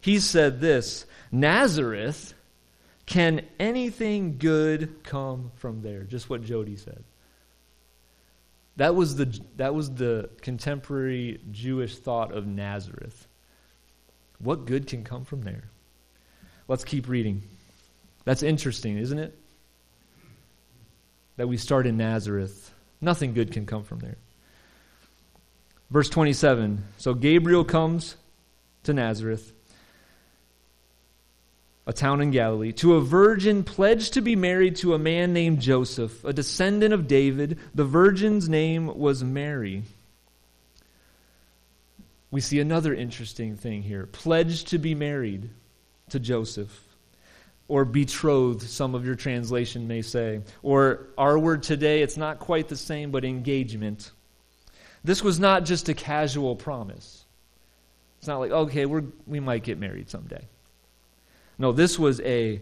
He 0.00 0.18
said 0.20 0.60
this, 0.60 1.04
Nazareth, 1.30 2.34
can 3.06 3.42
anything 3.58 4.38
good 4.38 5.02
come 5.04 5.52
from 5.56 5.82
there? 5.82 6.02
Just 6.02 6.28
what 6.28 6.42
Jody 6.42 6.76
said. 6.76 7.04
That 8.76 8.94
was 8.94 9.16
the, 9.16 9.40
that 9.56 9.74
was 9.74 9.90
the 9.90 10.28
contemporary 10.42 11.40
Jewish 11.50 11.96
thought 11.96 12.32
of 12.32 12.46
Nazareth. 12.46 13.26
What 14.38 14.66
good 14.66 14.86
can 14.86 15.02
come 15.02 15.24
from 15.24 15.42
there? 15.42 15.70
Let's 16.68 16.84
keep 16.84 17.08
reading. 17.08 17.42
That's 18.24 18.42
interesting, 18.42 18.98
isn't 18.98 19.18
it? 19.18 19.38
That 21.36 21.48
we 21.48 21.56
start 21.56 21.86
in 21.86 21.96
Nazareth. 21.96 22.72
Nothing 23.00 23.34
good 23.34 23.52
can 23.52 23.66
come 23.66 23.84
from 23.84 24.00
there. 24.00 24.16
Verse 25.90 26.08
27 26.08 26.82
So 26.98 27.14
Gabriel 27.14 27.64
comes 27.64 28.16
to 28.84 28.92
Nazareth 28.92 29.52
a 31.86 31.92
town 31.92 32.20
in 32.20 32.32
Galilee, 32.32 32.72
to 32.72 32.94
a 32.94 33.00
virgin 33.00 33.62
pledged 33.62 34.14
to 34.14 34.20
be 34.20 34.34
married 34.34 34.76
to 34.76 34.94
a 34.94 34.98
man 34.98 35.32
named 35.32 35.60
Joseph, 35.60 36.24
a 36.24 36.32
descendant 36.32 36.92
of 36.92 37.06
David. 37.06 37.58
The 37.76 37.84
virgin's 37.84 38.48
name 38.48 38.98
was 38.98 39.22
Mary. 39.22 39.84
We 42.32 42.40
see 42.40 42.58
another 42.58 42.92
interesting 42.92 43.56
thing 43.56 43.82
here 43.82 44.06
pledged 44.06 44.68
to 44.68 44.78
be 44.78 44.96
married 44.96 45.48
to 46.10 46.20
Joseph. 46.20 46.82
Or 47.68 47.84
betrothed, 47.84 48.62
some 48.62 48.94
of 48.94 49.04
your 49.04 49.16
translation 49.16 49.88
may 49.88 50.02
say. 50.02 50.40
Or 50.62 51.08
our 51.18 51.36
word 51.38 51.64
today, 51.64 52.02
it's 52.02 52.16
not 52.16 52.38
quite 52.38 52.68
the 52.68 52.76
same, 52.76 53.10
but 53.10 53.24
engagement. 53.24 54.12
This 55.02 55.22
was 55.22 55.40
not 55.40 55.64
just 55.64 55.88
a 55.88 55.94
casual 55.94 56.54
promise. 56.54 57.24
It's 58.18 58.28
not 58.28 58.38
like, 58.38 58.52
okay, 58.52 58.86
we're, 58.86 59.04
we 59.26 59.40
might 59.40 59.64
get 59.64 59.78
married 59.78 60.08
someday. 60.08 60.46
No, 61.58 61.72
this 61.72 61.98
was 61.98 62.20
a 62.20 62.60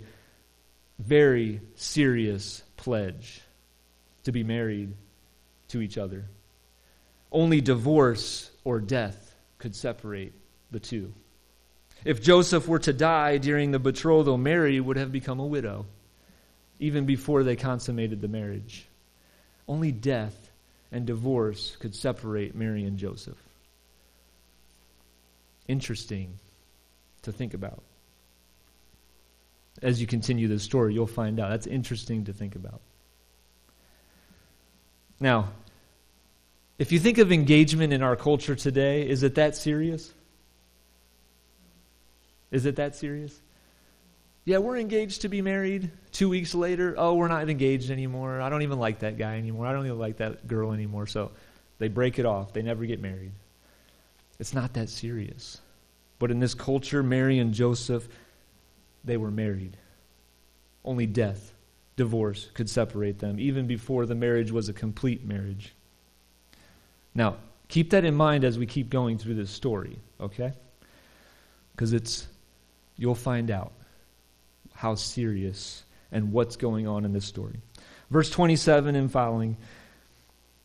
very 0.99 1.61
serious 1.75 2.63
pledge 2.77 3.43
to 4.25 4.33
be 4.33 4.43
married 4.43 4.95
to 5.69 5.83
each 5.83 5.99
other. 5.99 6.25
Only 7.31 7.61
divorce 7.61 8.51
or 8.63 8.81
death 8.81 9.35
could 9.59 9.75
separate 9.75 10.33
the 10.71 10.81
two. 10.81 11.13
If 12.05 12.23
Joseph 12.23 12.69
were 12.69 12.79
to 12.81 12.93
die 12.93 13.39
during 13.39 13.71
the 13.71 13.79
betrothal, 13.79 14.37
Mary 14.37 14.79
would 14.79 14.97
have 14.97 15.11
become 15.11 15.41
a 15.41 15.47
widow, 15.47 15.87
even 16.79 17.07
before 17.07 17.43
they 17.43 17.57
consummated 17.57 18.21
the 18.21 18.29
marriage. 18.29 18.87
Only 19.67 19.91
death 19.91 20.51
and 20.93 21.07
divorce 21.07 21.77
could 21.77 21.95
separate 21.95 22.55
Mary 22.55 22.85
and 22.85 22.99
Joseph. 22.99 23.39
Interesting 25.67 26.39
to 27.23 27.33
think 27.33 27.55
about 27.55 27.83
as 29.83 30.01
you 30.01 30.07
continue 30.07 30.49
the 30.49 30.59
story, 30.59 30.95
you'll 30.95 31.07
find 31.07 31.41
out. 31.41 31.51
That's 31.51 31.67
interesting 31.67 32.25
to 32.25 32.33
think 32.33 32.55
about. 32.55 32.81
Now, 35.21 35.51
if 36.79 36.93
you 36.93 36.99
think 36.99 37.19
of 37.19 37.33
engagement 37.33 37.93
in 37.93 38.03
our 38.03 38.17
culture 38.17 38.55
today, 38.55 39.09
is 39.09 39.23
it 39.23 39.37
that 39.37 39.57
serious? 39.57 40.13
Is 42.55 42.67
it 42.67 42.77
that 42.77 42.95
serious? 42.95 43.43
Yeah, 44.45 44.59
we're 44.59 44.77
engaged 44.77 45.23
to 45.23 45.29
be 45.29 45.43
married. 45.43 45.91
Two 46.13 46.29
weeks 46.29 46.55
later, 46.55 46.95
oh, 46.97 47.15
we're 47.15 47.27
not 47.27 47.51
engaged 47.51 47.91
anymore. 47.91 48.41
I 48.41 48.49
don't 48.49 48.63
even 48.63 48.79
like 48.79 49.01
that 49.01 49.19
guy 49.19 49.39
anymore. 49.39 49.67
I 49.67 49.73
don't 49.73 49.87
even 49.87 49.99
like 49.99 50.19
that 50.19 50.47
girl 50.47 50.71
anymore. 50.71 51.09
So 51.09 51.33
they 51.79 51.89
break 51.89 52.21
it 52.21 52.27
off. 52.27 52.53
They 52.53 52.63
never 52.63 52.87
get 52.87 53.01
married. 53.01 53.33
It's 54.39 54.55
not 54.55 54.73
that 54.75 54.89
serious. 54.89 55.61
But 56.21 56.31
in 56.31 56.39
this 56.39 56.55
culture, 56.55 57.03
Mary 57.03 57.41
and 57.41 57.53
Joseph, 57.53 58.07
they 59.03 59.17
were 59.17 59.33
married. 59.33 59.77
Only 60.85 61.07
death, 61.07 61.53
divorce, 61.97 62.51
could 62.55 62.71
separate 62.71 63.19
them, 63.19 63.41
even 63.41 63.67
before 63.67 64.07
the 64.07 64.15
marriage 64.15 64.53
was 64.53 64.69
a 64.69 64.73
complete 64.73 65.25
marriage. 65.25 65.75
Now, 67.17 67.39
keep 67.67 67.91
that 67.91 68.05
in 68.05 68.15
mind 68.15 68.45
as 68.45 68.61
we 68.61 68.67
keep 68.67 68.91
going 68.91 69.19
through 69.19 69.35
this 69.35 69.51
story, 69.51 69.99
okay? 70.21 70.53
Because 71.73 71.93
it's, 71.93 72.29
you'll 72.97 73.15
find 73.15 73.51
out 73.51 73.73
how 74.73 74.95
serious 74.95 75.83
and 76.13 76.33
what's 76.33 76.57
going 76.57 76.87
on 76.87 77.05
in 77.05 77.13
this 77.13 77.25
story. 77.25 77.61
Verse 78.11 78.31
27 78.31 78.95
and 78.95 79.11
following. 79.11 79.57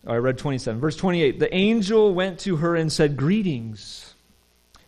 Oh, 0.06 0.14
I 0.14 0.18
read 0.18 0.38
27. 0.38 0.80
Verse 0.80 0.96
28. 0.96 1.40
The 1.40 1.54
angel 1.54 2.14
went 2.14 2.40
to 2.42 2.58
her 2.58 2.76
and 2.76 2.92
said, 2.92 3.18
Greetings 3.18 4.14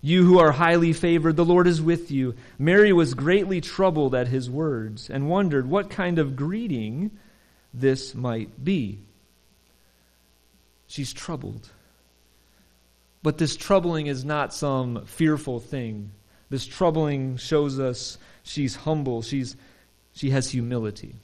you 0.02 0.26
who 0.26 0.40
are 0.40 0.52
highly 0.52 0.94
favored, 0.94 1.36
the 1.36 1.46
Lord 1.46 1.68
is 1.68 1.82
with 1.82 2.10
you. 2.10 2.34
Mary 2.58 2.92
was 2.92 3.14
greatly 3.14 3.62
troubled 3.62 4.16
at 4.16 4.28
his 4.28 4.50
words 4.50 5.12
and 5.12 5.30
wondered 5.30 5.70
what 5.70 5.92
kind 5.92 6.18
of 6.18 6.36
greeting 6.36 7.12
this 7.72 8.16
might 8.16 8.64
be. 8.64 9.00
She's 10.88 11.14
troubled. 11.14 11.70
But 13.22 13.38
this 13.38 13.56
troubling 13.56 14.08
is 14.08 14.26
not 14.26 14.56
some 14.56 15.06
fearful 15.06 15.60
thing. 15.60 16.12
This 16.52 16.68
troubling 16.68 17.38
shows 17.38 17.80
us 17.80 18.18
she's 18.44 18.76
humble, 18.76 19.22
she's, 19.22 19.56
she 20.12 20.32
has 20.32 20.50
humility. 20.50 21.16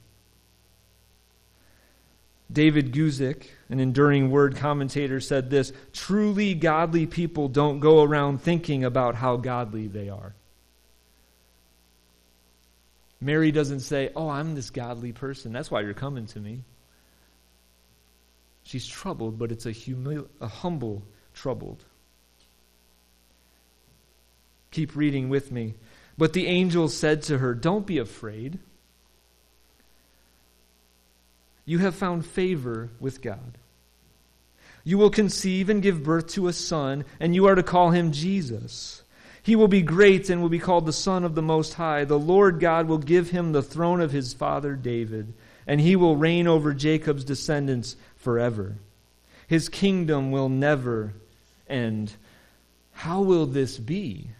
David 2.50 2.94
Guzik, 2.94 3.44
an 3.68 3.78
enduring 3.78 4.30
word 4.30 4.56
commentator, 4.56 5.20
said 5.20 5.50
this 5.50 5.70
Truly 5.92 6.54
godly 6.54 7.04
people 7.04 7.48
don't 7.48 7.78
go 7.78 8.02
around 8.02 8.40
thinking 8.40 8.84
about 8.84 9.14
how 9.16 9.36
godly 9.36 9.86
they 9.86 10.08
are. 10.08 10.34
Mary 13.20 13.52
doesn't 13.52 13.80
say, 13.80 14.10
Oh, 14.16 14.30
I'm 14.30 14.54
this 14.54 14.70
godly 14.70 15.12
person. 15.12 15.52
That's 15.52 15.70
why 15.70 15.82
you're 15.82 15.92
coming 15.92 16.24
to 16.28 16.40
me. 16.40 16.62
She's 18.62 18.86
troubled, 18.86 19.38
but 19.38 19.52
it's 19.52 19.66
a, 19.66 19.72
humil- 19.72 20.28
a 20.40 20.48
humble 20.48 21.02
troubled. 21.34 21.84
Keep 24.70 24.96
reading 24.96 25.28
with 25.28 25.50
me. 25.50 25.74
But 26.16 26.32
the 26.32 26.46
angel 26.46 26.88
said 26.88 27.22
to 27.24 27.38
her, 27.38 27.54
Don't 27.54 27.86
be 27.86 27.98
afraid. 27.98 28.58
You 31.64 31.78
have 31.78 31.94
found 31.94 32.24
favor 32.24 32.88
with 32.98 33.22
God. 33.22 33.58
You 34.84 34.96
will 34.96 35.10
conceive 35.10 35.68
and 35.68 35.82
give 35.82 36.02
birth 36.02 36.28
to 36.28 36.48
a 36.48 36.52
son, 36.52 37.04
and 37.20 37.34
you 37.34 37.46
are 37.46 37.54
to 37.54 37.62
call 37.62 37.90
him 37.90 38.10
Jesus. 38.10 39.02
He 39.42 39.54
will 39.54 39.68
be 39.68 39.82
great 39.82 40.30
and 40.30 40.40
will 40.40 40.48
be 40.48 40.58
called 40.58 40.86
the 40.86 40.92
Son 40.92 41.24
of 41.24 41.34
the 41.34 41.42
Most 41.42 41.74
High. 41.74 42.04
The 42.04 42.18
Lord 42.18 42.58
God 42.60 42.86
will 42.86 42.98
give 42.98 43.30
him 43.30 43.52
the 43.52 43.62
throne 43.62 44.00
of 44.00 44.12
his 44.12 44.32
father 44.32 44.74
David, 44.74 45.32
and 45.66 45.80
he 45.80 45.94
will 45.94 46.16
reign 46.16 46.46
over 46.46 46.72
Jacob's 46.74 47.24
descendants 47.24 47.96
forever. 48.16 48.76
His 49.46 49.68
kingdom 49.68 50.30
will 50.30 50.48
never 50.48 51.12
end. 51.68 52.12
How 52.92 53.22
will 53.22 53.46
this 53.46 53.78
be? 53.78 54.30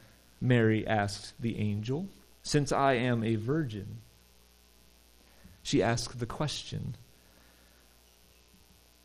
Mary 0.40 0.86
asked 0.86 1.34
the 1.40 1.58
angel, 1.58 2.06
since 2.42 2.72
I 2.72 2.94
am 2.94 3.24
a 3.24 3.34
virgin. 3.34 3.98
She 5.62 5.82
asked 5.82 6.18
the 6.18 6.26
question. 6.26 6.96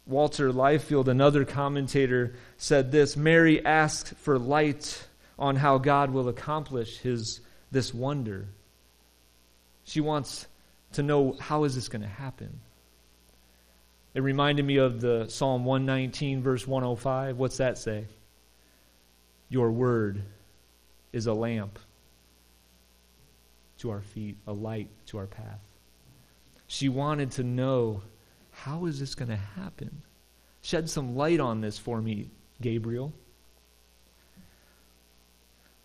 Walter 0.06 0.52
Liefeld, 0.52 1.08
another 1.08 1.46
commentator, 1.46 2.36
said 2.58 2.92
this 2.92 3.18
Mary 3.18 3.66
asked 3.66 4.16
for 4.16 4.38
light 4.38 5.08
on 5.40 5.56
how 5.56 5.78
God 5.78 6.12
will 6.12 6.28
accomplish 6.30 6.98
his, 7.00 7.42
this 7.72 7.94
wonder. 7.94 8.48
She 9.86 10.02
wants 10.02 10.48
to 10.94 11.04
know 11.04 11.36
how 11.40 11.63
is 11.63 11.75
this 11.75 11.90
going 11.90 12.02
to 12.02 12.08
happen. 12.08 12.60
It 14.13 14.22
reminded 14.22 14.66
me 14.66 14.78
of 14.78 15.02
the 15.02 15.25
Psalm 15.28 15.66
119, 15.66 16.44
verse 16.44 16.68
105. 16.68 17.38
What's 17.38 17.58
that 17.58 17.78
say? 17.78 18.06
Your 19.50 19.72
word 19.72 20.22
is 21.13 21.27
a 21.27 21.34
lamp 21.34 21.79
to 23.77 23.91
our 23.91 24.01
feet, 24.01 24.38
a 24.48 24.53
light 24.53 24.89
to 25.05 25.17
our 25.17 25.27
path. 25.27 25.62
She 26.67 26.89
wanted 26.89 27.32
to 27.32 27.43
know 27.43 28.01
how 28.51 28.86
is 28.86 29.00
this 29.00 29.15
going 29.15 29.29
to 29.29 29.36
happen? 29.36 30.01
Shed 30.62 30.89
some 30.89 31.15
light 31.15 31.39
on 31.39 31.62
this 31.62 31.77
for 31.77 32.01
me, 32.01 32.29
Gabriel. 32.62 33.13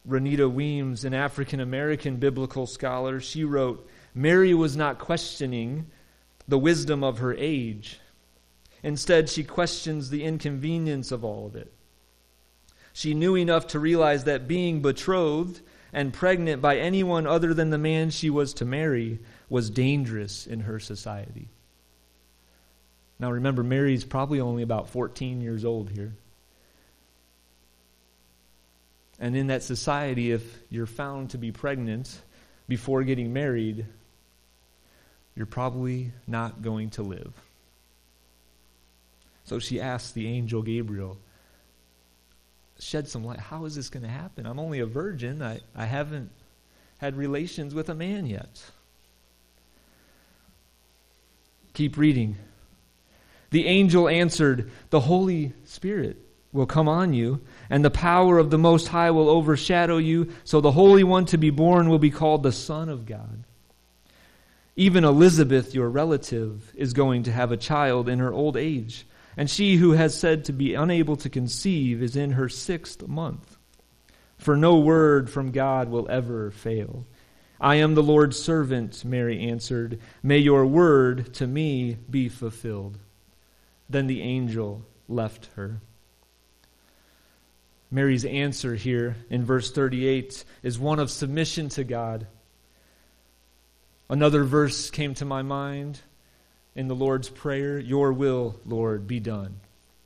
Renita 0.08 0.50
Weems, 0.50 1.04
an 1.04 1.12
African 1.12 1.60
American 1.60 2.16
biblical 2.16 2.66
scholar, 2.66 3.20
she 3.20 3.44
wrote 3.44 3.86
Mary 4.14 4.54
was 4.54 4.76
not 4.76 4.98
questioning 4.98 5.86
the 6.46 6.58
wisdom 6.58 7.04
of 7.04 7.18
her 7.18 7.34
age. 7.34 8.00
Instead, 8.82 9.28
she 9.28 9.44
questions 9.44 10.08
the 10.08 10.24
inconvenience 10.24 11.12
of 11.12 11.24
all 11.24 11.46
of 11.46 11.56
it. 11.56 11.72
She 12.98 13.14
knew 13.14 13.36
enough 13.36 13.68
to 13.68 13.78
realize 13.78 14.24
that 14.24 14.48
being 14.48 14.82
betrothed 14.82 15.60
and 15.92 16.12
pregnant 16.12 16.60
by 16.60 16.78
anyone 16.78 17.28
other 17.28 17.54
than 17.54 17.70
the 17.70 17.78
man 17.78 18.10
she 18.10 18.28
was 18.28 18.54
to 18.54 18.64
marry 18.64 19.20
was 19.48 19.70
dangerous 19.70 20.48
in 20.48 20.58
her 20.62 20.80
society. 20.80 21.46
Now 23.20 23.30
remember, 23.30 23.62
Mary's 23.62 24.02
probably 24.02 24.40
only 24.40 24.64
about 24.64 24.88
14 24.88 25.40
years 25.40 25.64
old 25.64 25.90
here. 25.90 26.12
And 29.20 29.36
in 29.36 29.46
that 29.46 29.62
society, 29.62 30.32
if 30.32 30.42
you're 30.68 30.84
found 30.84 31.30
to 31.30 31.38
be 31.38 31.52
pregnant 31.52 32.20
before 32.66 33.04
getting 33.04 33.32
married, 33.32 33.86
you're 35.36 35.46
probably 35.46 36.10
not 36.26 36.62
going 36.62 36.90
to 36.90 37.04
live. 37.04 37.32
So 39.44 39.60
she 39.60 39.80
asked 39.80 40.14
the 40.14 40.26
angel 40.26 40.62
Gabriel, 40.62 41.16
shed 42.78 43.08
some 43.08 43.24
light. 43.24 43.40
How 43.40 43.64
is 43.64 43.74
this 43.74 43.90
going 43.90 44.04
to 44.04 44.08
happen? 44.08 44.46
I'm 44.46 44.58
only 44.58 44.80
a 44.80 44.86
virgin. 44.86 45.42
I, 45.42 45.60
I 45.74 45.84
haven't 45.84 46.30
had 46.98 47.16
relations 47.16 47.74
with 47.74 47.88
a 47.88 47.94
man 47.94 48.26
yet. 48.26 48.62
Keep 51.74 51.96
reading. 51.96 52.36
The 53.50 53.66
angel 53.66 54.08
answered, 54.08 54.70
The 54.90 55.00
Holy 55.00 55.52
Spirit 55.64 56.16
will 56.52 56.66
come 56.66 56.88
on 56.88 57.12
you, 57.12 57.40
and 57.70 57.84
the 57.84 57.90
power 57.90 58.38
of 58.38 58.50
the 58.50 58.58
Most 58.58 58.88
High 58.88 59.10
will 59.10 59.28
overshadow 59.28 59.98
you, 59.98 60.32
so 60.44 60.60
the 60.60 60.72
Holy 60.72 61.04
One 61.04 61.24
to 61.26 61.38
be 61.38 61.50
born 61.50 61.88
will 61.88 61.98
be 61.98 62.10
called 62.10 62.42
the 62.42 62.52
Son 62.52 62.88
of 62.88 63.06
God. 63.06 63.44
Even 64.76 65.04
Elizabeth, 65.04 65.74
your 65.74 65.88
relative, 65.88 66.72
is 66.74 66.92
going 66.92 67.24
to 67.24 67.32
have 67.32 67.52
a 67.52 67.56
child 67.56 68.08
in 68.08 68.20
her 68.20 68.32
old 68.32 68.56
age, 68.56 69.06
and 69.38 69.48
she 69.48 69.76
who 69.76 69.92
has 69.92 70.18
said 70.18 70.44
to 70.44 70.52
be 70.52 70.74
unable 70.74 71.14
to 71.16 71.30
conceive 71.30 72.02
is 72.02 72.16
in 72.16 72.32
her 72.32 72.48
sixth 72.48 73.06
month. 73.06 73.56
For 74.36 74.56
no 74.56 74.78
word 74.78 75.30
from 75.30 75.52
God 75.52 75.88
will 75.88 76.10
ever 76.10 76.50
fail. 76.50 77.06
I 77.60 77.76
am 77.76 77.94
the 77.94 78.02
Lord's 78.02 78.36
servant, 78.36 79.04
Mary 79.04 79.48
answered. 79.48 80.00
May 80.24 80.38
your 80.38 80.66
word 80.66 81.34
to 81.34 81.46
me 81.46 81.98
be 82.10 82.28
fulfilled. 82.28 82.98
Then 83.88 84.08
the 84.08 84.22
angel 84.22 84.82
left 85.08 85.50
her. 85.54 85.82
Mary's 87.92 88.24
answer 88.24 88.74
here 88.74 89.16
in 89.30 89.44
verse 89.44 89.70
38 89.70 90.44
is 90.64 90.80
one 90.80 90.98
of 90.98 91.12
submission 91.12 91.68
to 91.70 91.84
God. 91.84 92.26
Another 94.10 94.42
verse 94.42 94.90
came 94.90 95.14
to 95.14 95.24
my 95.24 95.42
mind 95.42 96.00
in 96.78 96.86
the 96.86 96.94
Lord's 96.94 97.28
Prayer 97.28 97.76
Your 97.80 98.12
will, 98.12 98.54
Lord, 98.64 99.08
be 99.08 99.18
done 99.18 99.58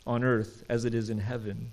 on 0.06 0.24
earth 0.24 0.64
as 0.70 0.86
it 0.86 0.94
is 0.94 1.10
in 1.10 1.18
heaven. 1.18 1.70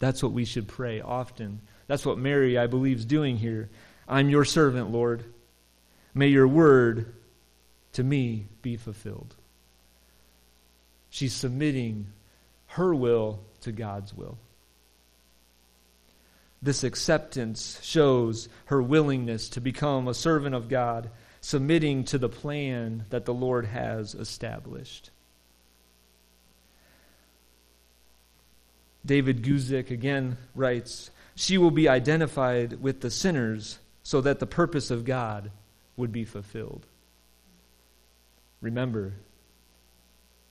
That's 0.00 0.20
what 0.20 0.32
we 0.32 0.44
should 0.44 0.66
pray 0.66 1.00
often. 1.00 1.60
That's 1.86 2.04
what 2.04 2.18
Mary, 2.18 2.58
I 2.58 2.66
believe, 2.66 2.96
is 2.96 3.04
doing 3.04 3.36
here. 3.36 3.70
I'm 4.08 4.28
your 4.28 4.44
servant, 4.44 4.90
Lord. 4.90 5.22
May 6.12 6.26
your 6.26 6.48
word 6.48 7.14
to 7.92 8.02
me 8.02 8.46
be 8.62 8.76
fulfilled. 8.76 9.36
She's 11.08 11.32
submitting 11.32 12.08
her 12.66 12.92
will 12.92 13.38
to 13.60 13.70
God's 13.70 14.12
will. 14.12 14.38
This 16.60 16.82
acceptance 16.82 17.78
shows 17.80 18.48
her 18.64 18.82
willingness 18.82 19.50
to 19.50 19.60
become 19.60 20.08
a 20.08 20.14
servant 20.14 20.56
of 20.56 20.68
God, 20.68 21.10
submitting 21.42 22.04
to 22.04 22.18
the 22.18 22.28
plan 22.28 23.04
that 23.10 23.26
the 23.26 23.34
Lord 23.34 23.66
has 23.66 24.14
established. 24.14 25.10
David 29.04 29.42
Guzik 29.42 29.90
again 29.90 30.38
writes 30.54 31.10
She 31.34 31.58
will 31.58 31.72
be 31.72 31.88
identified 31.88 32.80
with 32.80 33.00
the 33.00 33.10
sinners 33.10 33.80
so 34.04 34.20
that 34.20 34.38
the 34.38 34.46
purpose 34.46 34.90
of 34.90 35.04
God 35.04 35.50
would 35.96 36.12
be 36.12 36.24
fulfilled. 36.24 36.86
Remember, 38.60 39.12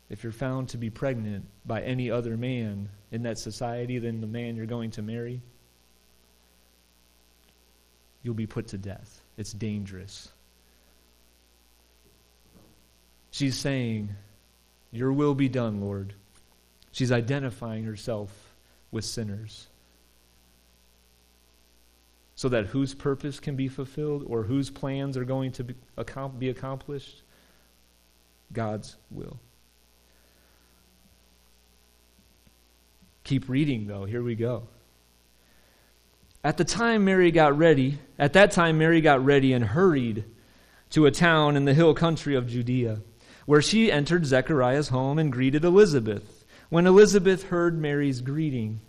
if 0.10 0.24
you're 0.24 0.34
found 0.34 0.68
to 0.70 0.78
be 0.78 0.90
pregnant 0.90 1.46
by 1.66 1.82
any 1.82 2.12
other 2.12 2.36
man 2.36 2.90
in 3.12 3.24
that 3.24 3.38
society 3.38 3.98
than 3.98 4.20
the 4.20 4.28
man 4.28 4.58
you're 4.58 4.66
going 4.66 4.92
to 4.92 5.02
marry, 5.02 5.42
you'll 8.22 8.34
be 8.34 8.46
put 8.48 8.68
to 8.68 8.78
death. 8.78 9.22
It's 9.38 9.54
dangerous. 9.54 10.30
She's 13.32 13.58
saying, 13.58 14.10
Your 14.92 15.12
will 15.14 15.34
be 15.34 15.50
done, 15.50 15.82
Lord. 15.82 16.14
She's 16.92 17.12
identifying 17.12 17.86
herself 17.86 18.30
with 18.92 19.06
sinners. 19.06 19.68
So 22.36 22.50
that 22.50 22.68
whose 22.68 22.94
purpose 22.94 23.40
can 23.40 23.56
be 23.56 23.68
fulfilled 23.68 24.26
or 24.28 24.44
whose 24.44 24.70
plans 24.70 25.16
are 25.16 25.24
going 25.24 25.54
to 25.54 25.64
be, 25.64 25.76
accomplished? 26.50 27.24
God's 28.52 28.98
will. 29.10 29.40
Keep 33.24 33.48
reading, 33.48 33.88
though. 33.88 34.06
Here 34.06 34.24
we 34.24 34.36
go. 34.36 34.68
At 36.44 36.58
the 36.58 36.66
time 36.66 37.06
Mary 37.06 37.32
got 37.32 37.58
ready, 37.58 38.00
at 38.18 38.34
that 38.34 38.52
time 38.52 38.80
Mary 38.80 39.00
got 39.00 39.24
ready 39.24 39.54
and 39.54 39.64
hurried 39.64 40.26
to 40.90 41.06
a 41.06 41.12
town 41.12 41.56
in 41.56 41.66
the 41.66 41.74
hill 41.74 41.94
country 41.94 42.36
of 42.36 42.48
Judea, 42.48 43.02
where 43.46 43.62
she 43.62 43.92
entered 43.92 44.26
Zechariah's 44.26 44.90
home 44.90 45.18
and 45.20 45.32
greeted 45.32 45.66
Elizabeth. 45.66 46.46
When 46.70 46.88
Elizabeth 46.88 47.44
heard 47.44 47.78
Mary's 47.78 48.22
greeting, 48.22 48.80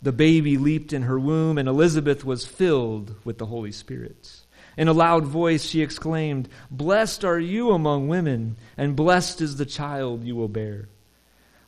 the 0.00 0.12
baby 0.12 0.56
leaped 0.56 0.92
in 0.92 1.02
her 1.02 1.18
womb, 1.18 1.58
and 1.58 1.68
Elizabeth 1.68 2.24
was 2.24 2.46
filled 2.46 3.14
with 3.24 3.38
the 3.38 3.46
Holy 3.46 3.72
Spirit. 3.72 4.40
In 4.76 4.86
a 4.86 4.92
loud 4.92 5.24
voice, 5.24 5.64
she 5.64 5.82
exclaimed, 5.82 6.48
Blessed 6.70 7.24
are 7.24 7.40
you 7.40 7.72
among 7.72 8.06
women, 8.06 8.56
and 8.76 8.94
blessed 8.94 9.40
is 9.40 9.56
the 9.56 9.66
child 9.66 10.24
you 10.24 10.36
will 10.36 10.48
bear. 10.48 10.88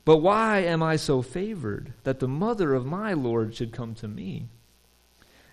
But 0.05 0.19
why 0.19 0.61
am 0.61 0.83
I 0.83 0.97
so 0.97 1.21
favored 1.21 1.93
that 2.05 2.21
the 2.21 2.29
mother 2.29 2.73
of 2.73 2.87
my 2.87 3.13
Lord 3.13 3.55
should 3.55 3.73
come 3.73 3.95
to 3.97 4.09
me? 4.09 4.47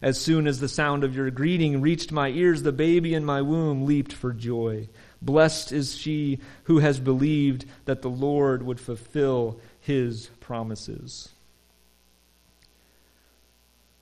As 0.02 0.22
soon 0.22 0.46
as 0.46 0.60
the 0.60 0.68
sound 0.68 1.04
of 1.04 1.16
your 1.16 1.32
greeting 1.32 1.82
reached 1.82 2.12
my 2.12 2.30
ears, 2.30 2.62
the 2.62 2.72
baby 2.72 3.16
in 3.16 3.26
my 3.26 3.42
womb 3.42 3.86
leaped 3.86 4.14
for 4.14 4.32
joy. 4.32 4.88
Blessed 5.22 5.72
is 5.72 5.96
she 5.96 6.40
who 6.64 6.80
has 6.80 7.00
believed 7.00 7.66
that 7.86 8.02
the 8.02 8.10
Lord 8.10 8.64
would 8.64 8.80
fulfill 8.80 9.60
his 9.80 10.28
promises. 10.40 11.30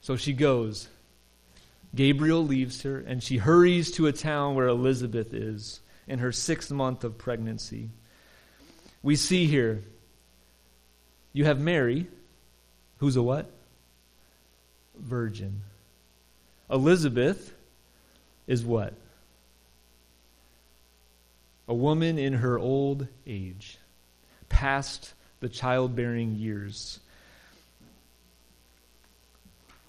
So 0.01 0.15
she 0.15 0.33
goes. 0.33 0.87
Gabriel 1.95 2.45
leaves 2.45 2.81
her, 2.83 2.99
and 2.99 3.23
she 3.23 3.37
hurries 3.37 3.91
to 3.93 4.07
a 4.07 4.11
town 4.11 4.55
where 4.55 4.67
Elizabeth 4.67 5.33
is 5.33 5.79
in 6.07 6.19
her 6.19 6.31
sixth 6.31 6.71
month 6.71 7.03
of 7.03 7.17
pregnancy. 7.17 7.89
We 9.01 9.15
see 9.15 9.45
here 9.45 9.81
you 11.31 11.45
have 11.45 11.59
Mary, 11.59 12.07
who's 12.97 13.15
a 13.15 13.21
what? 13.21 13.49
Virgin. 14.97 15.61
Elizabeth 16.69 17.53
is 18.47 18.63
what? 18.63 18.93
A 21.67 21.73
woman 21.73 22.17
in 22.19 22.33
her 22.33 22.59
old 22.59 23.07
age, 23.25 23.77
past 24.49 25.13
the 25.39 25.49
childbearing 25.49 26.35
years. 26.35 26.99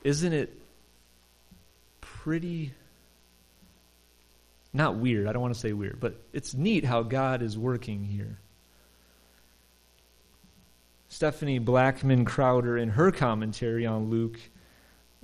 Isn't 0.02 0.32
it 0.32 0.58
pretty 2.00 2.72
not 4.76 4.96
weird, 4.96 5.26
I 5.26 5.32
don't 5.32 5.40
want 5.40 5.54
to 5.54 5.60
say 5.60 5.72
weird, 5.72 6.00
but 6.00 6.20
it's 6.34 6.52
neat 6.52 6.84
how 6.84 7.02
God 7.02 7.40
is 7.40 7.56
working 7.56 8.04
here. 8.04 8.38
Stephanie 11.08 11.58
Blackman 11.58 12.26
Crowder, 12.26 12.76
in 12.76 12.90
her 12.90 13.10
commentary 13.10 13.86
on 13.86 14.10
Luke, 14.10 14.38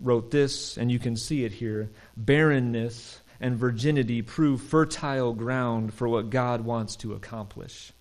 wrote 0.00 0.30
this, 0.30 0.78
and 0.78 0.90
you 0.90 0.98
can 0.98 1.16
see 1.16 1.44
it 1.44 1.52
here 1.52 1.90
barrenness 2.16 3.20
and 3.42 3.58
virginity 3.58 4.22
prove 4.22 4.62
fertile 4.62 5.34
ground 5.34 5.92
for 5.92 6.08
what 6.08 6.30
God 6.30 6.62
wants 6.62 6.96
to 6.96 7.12
accomplish. 7.12 7.92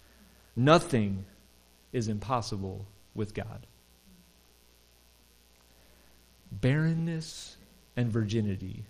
Nothing 0.55 1.25
is 1.91 2.07
impossible 2.07 2.85
with 3.13 3.33
God. 3.33 3.65
Barrenness 6.51 7.57
and 7.97 8.09
virginity 8.11 8.85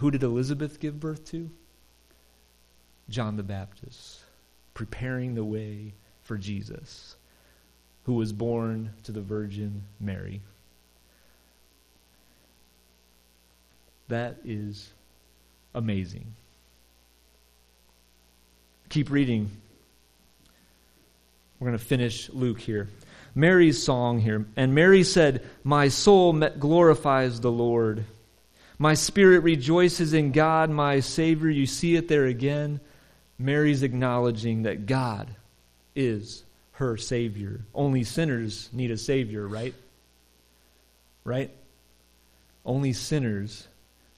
Who 0.00 0.10
did 0.10 0.22
Elizabeth 0.22 0.80
give 0.80 0.98
birth 0.98 1.26
to? 1.26 1.50
John 3.10 3.36
the 3.36 3.42
Baptist, 3.42 4.20
preparing 4.72 5.34
the 5.34 5.44
way 5.44 5.92
for 6.22 6.38
Jesus, 6.38 7.16
who 8.04 8.14
was 8.14 8.32
born 8.32 8.94
to 9.02 9.12
the 9.12 9.20
Virgin 9.20 9.82
Mary. 10.00 10.40
That 14.10 14.36
is 14.44 14.88
amazing. 15.74 16.34
Keep 18.88 19.10
reading. 19.10 19.50
We're 21.58 21.68
going 21.68 21.78
to 21.78 21.84
finish 21.84 22.30
Luke 22.30 22.60
here. 22.60 22.88
Mary's 23.34 23.82
song 23.82 24.20
here. 24.20 24.46
And 24.56 24.74
Mary 24.74 25.02
said, 25.02 25.44
My 25.64 25.88
soul 25.88 26.32
glorifies 26.32 27.40
the 27.40 27.50
Lord 27.50 28.04
my 28.80 28.94
spirit 28.94 29.40
rejoices 29.40 30.14
in 30.14 30.32
God, 30.32 30.70
my 30.70 31.00
Savior. 31.00 31.50
You 31.50 31.66
see 31.66 31.96
it 31.96 32.08
there 32.08 32.24
again. 32.24 32.80
Mary's 33.38 33.82
acknowledging 33.82 34.62
that 34.62 34.86
God 34.86 35.28
is 35.94 36.42
her 36.72 36.96
Savior. 36.96 37.60
Only 37.74 38.04
sinners 38.04 38.70
need 38.72 38.90
a 38.90 38.96
Savior, 38.96 39.46
right? 39.46 39.74
Right? 41.24 41.50
Only 42.64 42.94
sinners 42.94 43.68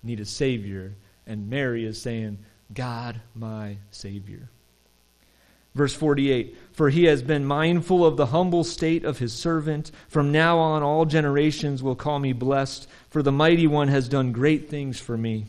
need 0.03 0.21
a 0.21 0.25
Savior. 0.25 0.95
And 1.27 1.49
Mary 1.49 1.85
is 1.85 2.01
saying, 2.01 2.39
God, 2.73 3.21
my 3.35 3.77
Savior. 3.91 4.49
Verse 5.75 5.95
48 5.95 6.57
For 6.73 6.91
he 6.91 7.05
has 7.05 7.23
been 7.23 7.45
mindful 7.45 8.05
of 8.05 8.17
the 8.17 8.27
humble 8.27 8.65
state 8.65 9.05
of 9.05 9.19
his 9.19 9.33
servant. 9.33 9.91
From 10.09 10.33
now 10.33 10.59
on, 10.59 10.83
all 10.83 11.05
generations 11.05 11.83
will 11.83 11.97
call 11.97 12.19
me 12.19 12.33
blessed, 12.33 12.89
for 13.09 13.23
the 13.23 13.33
mighty 13.33 13.67
one 13.67 13.89
has 13.89 14.09
done 14.09 14.33
great 14.33 14.69
things 14.69 15.01
for 15.01 15.17
me. 15.17 15.47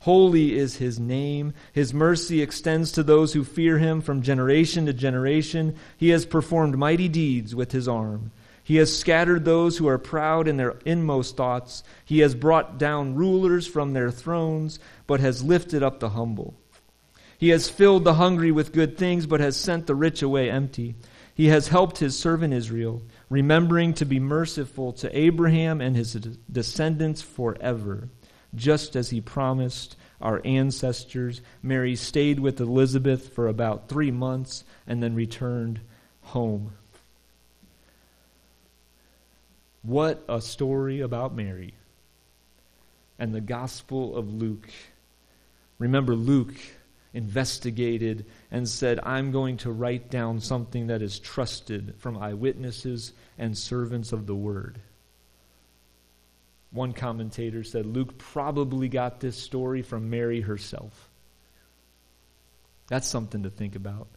Holy 0.00 0.54
is 0.54 0.76
his 0.76 1.00
name. 1.00 1.54
His 1.72 1.94
mercy 1.94 2.42
extends 2.42 2.92
to 2.92 3.02
those 3.02 3.32
who 3.32 3.42
fear 3.42 3.78
him 3.78 4.02
from 4.02 4.20
generation 4.20 4.84
to 4.84 4.92
generation. 4.92 5.76
He 5.96 6.10
has 6.10 6.26
performed 6.26 6.76
mighty 6.76 7.08
deeds 7.08 7.54
with 7.54 7.72
his 7.72 7.88
arm. 7.88 8.30
He 8.64 8.76
has 8.76 8.96
scattered 8.96 9.44
those 9.44 9.76
who 9.76 9.86
are 9.86 9.98
proud 9.98 10.48
in 10.48 10.56
their 10.56 10.76
inmost 10.86 11.36
thoughts. 11.36 11.84
He 12.02 12.20
has 12.20 12.34
brought 12.34 12.78
down 12.78 13.14
rulers 13.14 13.66
from 13.66 13.92
their 13.92 14.10
thrones, 14.10 14.78
but 15.06 15.20
has 15.20 15.44
lifted 15.44 15.82
up 15.82 16.00
the 16.00 16.08
humble. 16.08 16.54
He 17.36 17.50
has 17.50 17.68
filled 17.68 18.04
the 18.04 18.14
hungry 18.14 18.50
with 18.50 18.72
good 18.72 18.96
things, 18.96 19.26
but 19.26 19.40
has 19.40 19.54
sent 19.54 19.86
the 19.86 19.94
rich 19.94 20.22
away 20.22 20.50
empty. 20.50 20.94
He 21.34 21.48
has 21.48 21.68
helped 21.68 21.98
his 21.98 22.18
servant 22.18 22.54
Israel, 22.54 23.02
remembering 23.28 23.92
to 23.94 24.06
be 24.06 24.18
merciful 24.18 24.92
to 24.94 25.18
Abraham 25.18 25.82
and 25.82 25.94
his 25.94 26.14
descendants 26.50 27.20
forever, 27.20 28.08
just 28.54 28.96
as 28.96 29.10
he 29.10 29.20
promised 29.20 29.94
our 30.22 30.40
ancestors. 30.46 31.42
Mary 31.62 31.96
stayed 31.96 32.40
with 32.40 32.60
Elizabeth 32.60 33.34
for 33.34 33.46
about 33.46 33.90
three 33.90 34.10
months 34.10 34.64
and 34.86 35.02
then 35.02 35.14
returned 35.14 35.80
home. 36.22 36.72
What 39.84 40.24
a 40.30 40.40
story 40.40 41.00
about 41.00 41.36
Mary 41.36 41.74
and 43.18 43.34
the 43.34 43.42
Gospel 43.42 44.16
of 44.16 44.32
Luke. 44.32 44.70
Remember, 45.78 46.14
Luke 46.14 46.54
investigated 47.12 48.24
and 48.50 48.66
said, 48.66 48.98
I'm 49.02 49.30
going 49.30 49.58
to 49.58 49.70
write 49.70 50.10
down 50.10 50.40
something 50.40 50.86
that 50.86 51.02
is 51.02 51.18
trusted 51.18 51.94
from 51.98 52.16
eyewitnesses 52.16 53.12
and 53.36 53.56
servants 53.56 54.12
of 54.12 54.26
the 54.26 54.34
word. 54.34 54.80
One 56.70 56.94
commentator 56.94 57.62
said 57.62 57.84
Luke 57.84 58.16
probably 58.16 58.88
got 58.88 59.20
this 59.20 59.36
story 59.36 59.82
from 59.82 60.08
Mary 60.08 60.40
herself. 60.40 61.10
That's 62.88 63.06
something 63.06 63.42
to 63.42 63.50
think 63.50 63.76
about. 63.76 64.08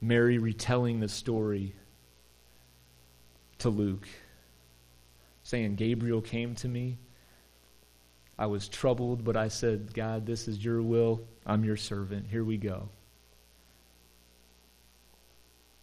Mary 0.00 0.38
retelling 0.38 1.00
the 1.00 1.08
story 1.08 1.74
to 3.58 3.70
Luke, 3.70 4.08
saying, 5.44 5.76
Gabriel 5.76 6.20
came 6.20 6.56
to 6.56 6.68
me 6.68 6.98
I 8.38 8.46
was 8.46 8.68
troubled, 8.68 9.24
but 9.24 9.36
I 9.36 9.48
said, 9.48 9.94
God, 9.94 10.26
this 10.26 10.48
is 10.48 10.64
your 10.64 10.82
will. 10.82 11.20
I'm 11.46 11.64
your 11.64 11.76
servant. 11.76 12.26
Here 12.28 12.44
we 12.44 12.56
go. 12.56 12.88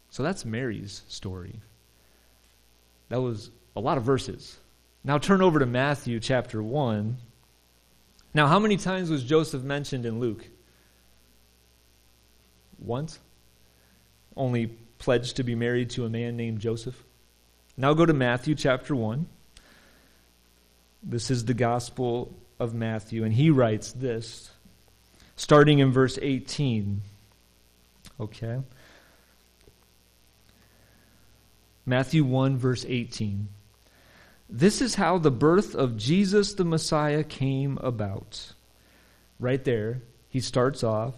So 0.10 0.24
that's 0.24 0.44
Mary's 0.44 1.04
story. 1.08 1.62
That 3.10 3.22
was 3.22 3.52
a 3.76 3.80
lot 3.80 3.98
of 3.98 4.04
verses. 4.04 4.58
Now 5.04 5.18
turn 5.18 5.42
over 5.42 5.60
to 5.60 5.66
Matthew 5.66 6.20
chapter 6.20 6.62
1. 6.62 7.18
Now, 8.34 8.48
how 8.48 8.60
many 8.60 8.78
times 8.78 9.10
was 9.10 9.24
Joseph 9.24 9.64
mentioned 9.64 10.06
in 10.06 10.20
Luke? 10.20 10.46
Once. 12.80 13.20
Only 14.36 14.68
pledged 15.00 15.38
to 15.38 15.44
be 15.44 15.56
married 15.56 15.90
to 15.92 16.06
a 16.06 16.10
man 16.10 16.38
named 16.38 16.60
Joseph. 16.60 17.02
Now 17.76 17.94
go 17.94 18.06
to 18.06 18.14
Matthew 18.14 18.56
chapter 18.56 18.96
1. 18.96 19.26
This 21.04 21.32
is 21.32 21.46
the 21.46 21.54
Gospel 21.54 22.36
of 22.60 22.74
Matthew, 22.74 23.24
and 23.24 23.34
he 23.34 23.50
writes 23.50 23.92
this, 23.92 24.52
starting 25.36 25.80
in 25.80 25.92
verse 25.92 26.20
18. 26.22 27.02
Okay? 28.20 28.60
Matthew 31.86 32.24
1, 32.24 32.58
verse 32.58 32.86
18. 32.88 33.50
This 34.48 34.82
is 34.82 34.96
how 34.96 35.18
the 35.18 35.32
birth 35.32 35.76
of 35.76 35.98
Jesus 35.98 36.54
the 36.54 36.66
Messiah 36.66 37.24
came 37.24 37.78
about. 37.80 38.54
Right 39.40 39.64
there, 39.64 40.02
he 40.30 40.40
starts 40.40 40.84
off 40.84 41.16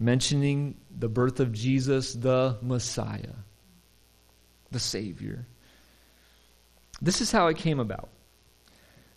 mentioning 0.00 0.76
the 0.98 1.08
birth 1.08 1.40
of 1.40 1.52
Jesus 1.52 2.14
the 2.14 2.56
Messiah, 2.62 3.36
the 4.70 4.80
Savior. 4.80 5.46
This 7.00 7.20
is 7.20 7.30
how 7.30 7.46
it 7.46 7.58
came 7.58 7.78
about. 7.78 8.08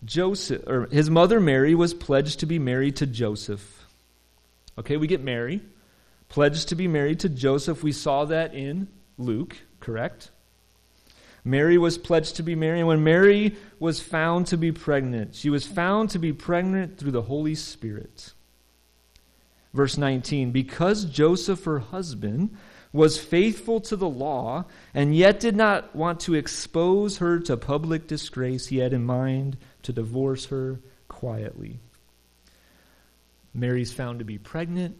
Joseph, 0.05 0.67
or 0.67 0.87
his 0.87 1.09
mother 1.09 1.39
Mary 1.39 1.75
was 1.75 1.93
pledged 1.93 2.39
to 2.41 2.45
be 2.45 2.59
married 2.59 2.97
to 2.97 3.05
Joseph. 3.05 3.85
Okay, 4.77 4.97
we 4.97 5.07
get 5.07 5.21
Mary, 5.21 5.61
pledged 6.29 6.69
to 6.69 6.75
be 6.75 6.87
married 6.87 7.19
to 7.21 7.29
Joseph. 7.29 7.83
We 7.83 7.91
saw 7.91 8.25
that 8.25 8.53
in 8.53 8.87
Luke, 9.17 9.57
correct? 9.79 10.31
Mary 11.45 11.77
was 11.77 11.97
pledged 11.97 12.37
to 12.37 12.43
be 12.43 12.55
married. 12.55 12.79
And 12.79 12.87
when 12.87 13.03
Mary 13.03 13.55
was 13.79 13.99
found 13.99 14.47
to 14.47 14.57
be 14.57 14.71
pregnant, 14.71 15.35
she 15.35 15.49
was 15.49 15.65
found 15.65 16.09
to 16.11 16.19
be 16.19 16.33
pregnant 16.33 16.97
through 16.97 17.11
the 17.11 17.21
Holy 17.21 17.55
Spirit. 17.55 18.33
Verse 19.73 19.97
19 19.97 20.51
Because 20.51 21.05
Joseph, 21.05 21.65
her 21.65 21.79
husband, 21.79 22.55
was 22.93 23.17
faithful 23.17 23.81
to 23.81 23.95
the 23.95 24.07
law 24.07 24.65
and 24.93 25.15
yet 25.15 25.39
did 25.39 25.55
not 25.55 25.95
want 25.95 26.19
to 26.21 26.35
expose 26.35 27.17
her 27.17 27.39
to 27.39 27.57
public 27.57 28.07
disgrace, 28.07 28.67
he 28.67 28.77
had 28.77 28.93
in 28.93 29.03
mind 29.03 29.57
to 29.83 29.93
divorce 29.93 30.45
her 30.45 30.79
quietly. 31.07 31.79
Mary's 33.53 33.93
found 33.93 34.19
to 34.19 34.25
be 34.25 34.37
pregnant. 34.37 34.99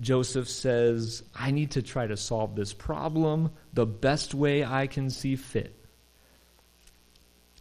Joseph 0.00 0.48
says, 0.48 1.22
I 1.34 1.50
need 1.50 1.72
to 1.72 1.82
try 1.82 2.06
to 2.06 2.16
solve 2.16 2.54
this 2.54 2.72
problem 2.72 3.50
the 3.72 3.86
best 3.86 4.34
way 4.34 4.64
I 4.64 4.86
can 4.86 5.10
see 5.10 5.36
fit. 5.36 5.74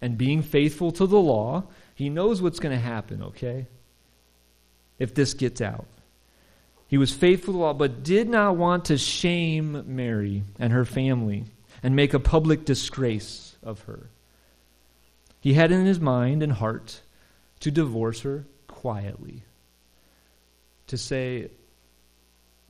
And 0.01 0.17
being 0.17 0.43
faithful 0.43 0.91
to 0.91 1.07
the 1.07 1.19
law, 1.19 1.63
he 1.95 2.09
knows 2.09 2.41
what's 2.41 2.59
going 2.59 2.75
to 2.75 2.81
happen, 2.81 3.23
okay? 3.23 3.67
If 4.99 5.15
this 5.15 5.33
gets 5.33 5.61
out. 5.61 5.87
He 6.87 6.97
was 6.97 7.11
faithful 7.11 7.53
to 7.53 7.57
the 7.57 7.63
law, 7.63 7.73
but 7.73 8.03
did 8.03 8.29
not 8.29 8.55
want 8.55 8.85
to 8.85 8.97
shame 8.97 9.83
Mary 9.87 10.43
and 10.59 10.71
her 10.71 10.85
family 10.85 11.45
and 11.81 11.95
make 11.95 12.13
a 12.13 12.19
public 12.19 12.65
disgrace 12.65 13.57
of 13.63 13.81
her. 13.81 14.09
He 15.39 15.53
had 15.53 15.71
in 15.71 15.85
his 15.85 15.99
mind 15.99 16.43
and 16.43 16.51
heart 16.51 17.01
to 17.61 17.71
divorce 17.71 18.21
her 18.21 18.45
quietly, 18.67 19.43
to 20.87 20.97
say, 20.97 21.49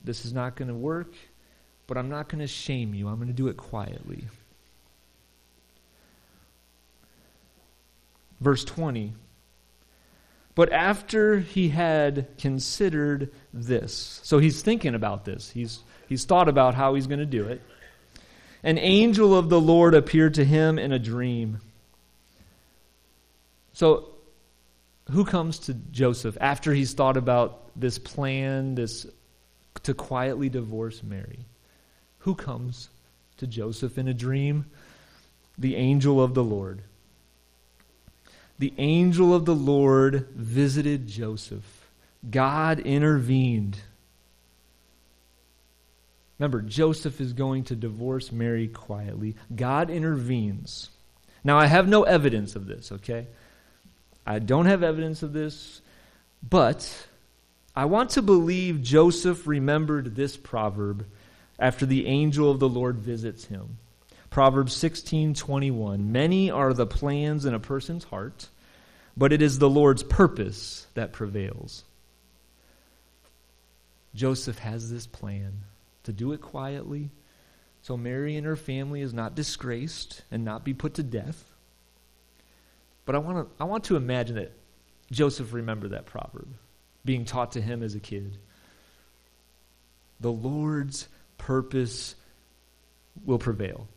This 0.04 0.24
is 0.24 0.32
not 0.32 0.56
going 0.56 0.68
to 0.68 0.74
work. 0.74 1.12
but 1.86 1.96
I'm 1.96 2.10
not 2.10 2.28
going 2.28 2.40
to 2.40 2.46
shame 2.46 2.94
you. 2.94 3.08
I'm 3.08 3.16
going 3.16 3.28
to 3.28 3.34
do 3.34 3.48
it 3.48 3.56
quietly. 3.56 4.26
Verse 8.40 8.64
20. 8.64 9.14
But 10.54 10.72
after 10.72 11.38
he 11.38 11.68
had 11.68 12.26
considered 12.38 13.32
this, 13.54 14.20
so 14.24 14.38
he's 14.38 14.60
thinking 14.60 14.94
about 14.94 15.24
this, 15.24 15.50
he's, 15.50 15.80
he's 16.08 16.24
thought 16.24 16.48
about 16.48 16.74
how 16.74 16.94
he's 16.94 17.06
going 17.06 17.20
to 17.20 17.26
do 17.26 17.46
it. 17.46 17.62
An 18.62 18.76
angel 18.76 19.36
of 19.38 19.50
the 19.50 19.60
Lord 19.60 19.94
appeared 19.94 20.34
to 20.34 20.44
him 20.44 20.78
in 20.78 20.92
a 20.92 20.98
dream. 20.98 21.60
So, 23.78 24.08
who 25.08 25.24
comes 25.24 25.60
to 25.60 25.74
Joseph 25.92 26.36
after 26.40 26.74
he's 26.74 26.94
thought 26.94 27.16
about 27.16 27.70
this 27.76 27.96
plan, 27.96 28.74
this 28.74 29.06
to 29.84 29.94
quietly 29.94 30.48
divorce 30.48 31.04
Mary? 31.04 31.38
Who 32.18 32.34
comes 32.34 32.88
to 33.36 33.46
Joseph 33.46 33.96
in 33.96 34.08
a 34.08 34.12
dream? 34.12 34.66
The 35.58 35.76
angel 35.76 36.20
of 36.20 36.34
the 36.34 36.42
Lord. 36.42 36.82
The 38.58 38.74
angel 38.78 39.32
of 39.32 39.44
the 39.44 39.54
Lord 39.54 40.26
visited 40.34 41.06
Joseph. 41.06 41.88
God 42.28 42.80
intervened. 42.80 43.78
Remember, 46.40 46.62
Joseph 46.62 47.20
is 47.20 47.32
going 47.32 47.62
to 47.66 47.76
divorce 47.76 48.32
Mary 48.32 48.66
quietly. 48.66 49.36
God 49.54 49.88
intervenes. 49.88 50.90
Now, 51.44 51.58
I 51.58 51.66
have 51.66 51.86
no 51.86 52.02
evidence 52.02 52.56
of 52.56 52.66
this, 52.66 52.90
okay? 52.90 53.28
I 54.28 54.40
don't 54.40 54.66
have 54.66 54.82
evidence 54.82 55.22
of 55.22 55.32
this, 55.32 55.80
but 56.46 57.06
I 57.74 57.86
want 57.86 58.10
to 58.10 58.22
believe 58.22 58.82
Joseph 58.82 59.46
remembered 59.46 60.14
this 60.14 60.36
proverb 60.36 61.06
after 61.58 61.86
the 61.86 62.06
angel 62.06 62.50
of 62.50 62.60
the 62.60 62.68
Lord 62.68 62.98
visits 62.98 63.46
him. 63.46 63.78
Proverbs 64.28 64.74
16:21 64.76 66.12
Many 66.12 66.50
are 66.50 66.74
the 66.74 66.86
plans 66.86 67.46
in 67.46 67.54
a 67.54 67.58
person's 67.58 68.04
heart, 68.04 68.48
but 69.16 69.32
it 69.32 69.40
is 69.40 69.58
the 69.58 69.70
Lord's 69.70 70.02
purpose 70.02 70.86
that 70.92 71.12
prevails. 71.12 71.84
Joseph 74.14 74.58
has 74.58 74.90
this 74.90 75.06
plan 75.06 75.62
to 76.02 76.12
do 76.12 76.32
it 76.32 76.42
quietly 76.42 77.10
so 77.82 77.96
Mary 77.96 78.36
and 78.36 78.46
her 78.46 78.56
family 78.56 79.00
is 79.00 79.14
not 79.14 79.34
disgraced 79.34 80.22
and 80.30 80.44
not 80.44 80.62
be 80.62 80.74
put 80.74 80.92
to 80.94 81.02
death. 81.02 81.47
But 83.08 83.14
I 83.14 83.20
want 83.20 83.38
to 83.38 83.62
I 83.62 83.64
want 83.64 83.84
to 83.84 83.96
imagine 83.96 84.36
that 84.36 84.52
Joseph 85.10 85.54
remembered 85.54 85.92
that 85.92 86.04
proverb 86.04 86.46
being 87.06 87.24
taught 87.24 87.52
to 87.52 87.60
him 87.62 87.82
as 87.82 87.94
a 87.94 88.00
kid. 88.00 88.36
The 90.20 90.30
Lord's 90.30 91.08
purpose 91.38 92.14
will 93.24 93.38
prevail. 93.38 93.88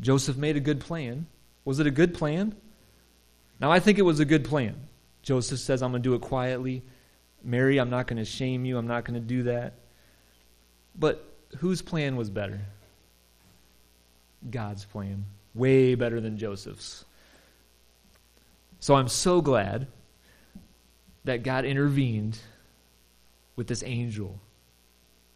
Joseph 0.00 0.38
made 0.38 0.56
a 0.56 0.60
good 0.60 0.80
plan. 0.80 1.26
Was 1.66 1.80
it 1.80 1.86
a 1.86 1.90
good 1.90 2.14
plan? 2.14 2.56
Now, 3.60 3.70
I 3.70 3.78
think 3.78 3.98
it 3.98 4.02
was 4.06 4.20
a 4.20 4.24
good 4.24 4.46
plan. 4.46 4.74
Joseph 5.20 5.58
says, 5.58 5.82
I'm 5.82 5.90
going 5.90 6.02
to 6.02 6.08
do 6.08 6.14
it 6.14 6.22
quietly. 6.22 6.82
Mary, 7.44 7.76
I'm 7.76 7.90
not 7.90 8.06
going 8.06 8.16
to 8.16 8.24
shame 8.24 8.64
you. 8.64 8.78
I'm 8.78 8.86
not 8.86 9.04
going 9.04 9.20
to 9.20 9.26
do 9.26 9.42
that. 9.42 9.74
But 10.98 11.22
whose 11.58 11.82
plan 11.82 12.16
was 12.16 12.30
better? 12.30 12.58
God's 14.50 14.86
plan. 14.86 15.26
Way 15.58 15.96
better 15.96 16.20
than 16.20 16.38
Joseph's. 16.38 17.04
So 18.80 18.94
I'm 18.94 19.08
so 19.08 19.42
glad 19.42 19.88
that 21.24 21.42
God 21.42 21.64
intervened 21.64 22.38
with 23.56 23.66
this 23.66 23.82
angel 23.82 24.38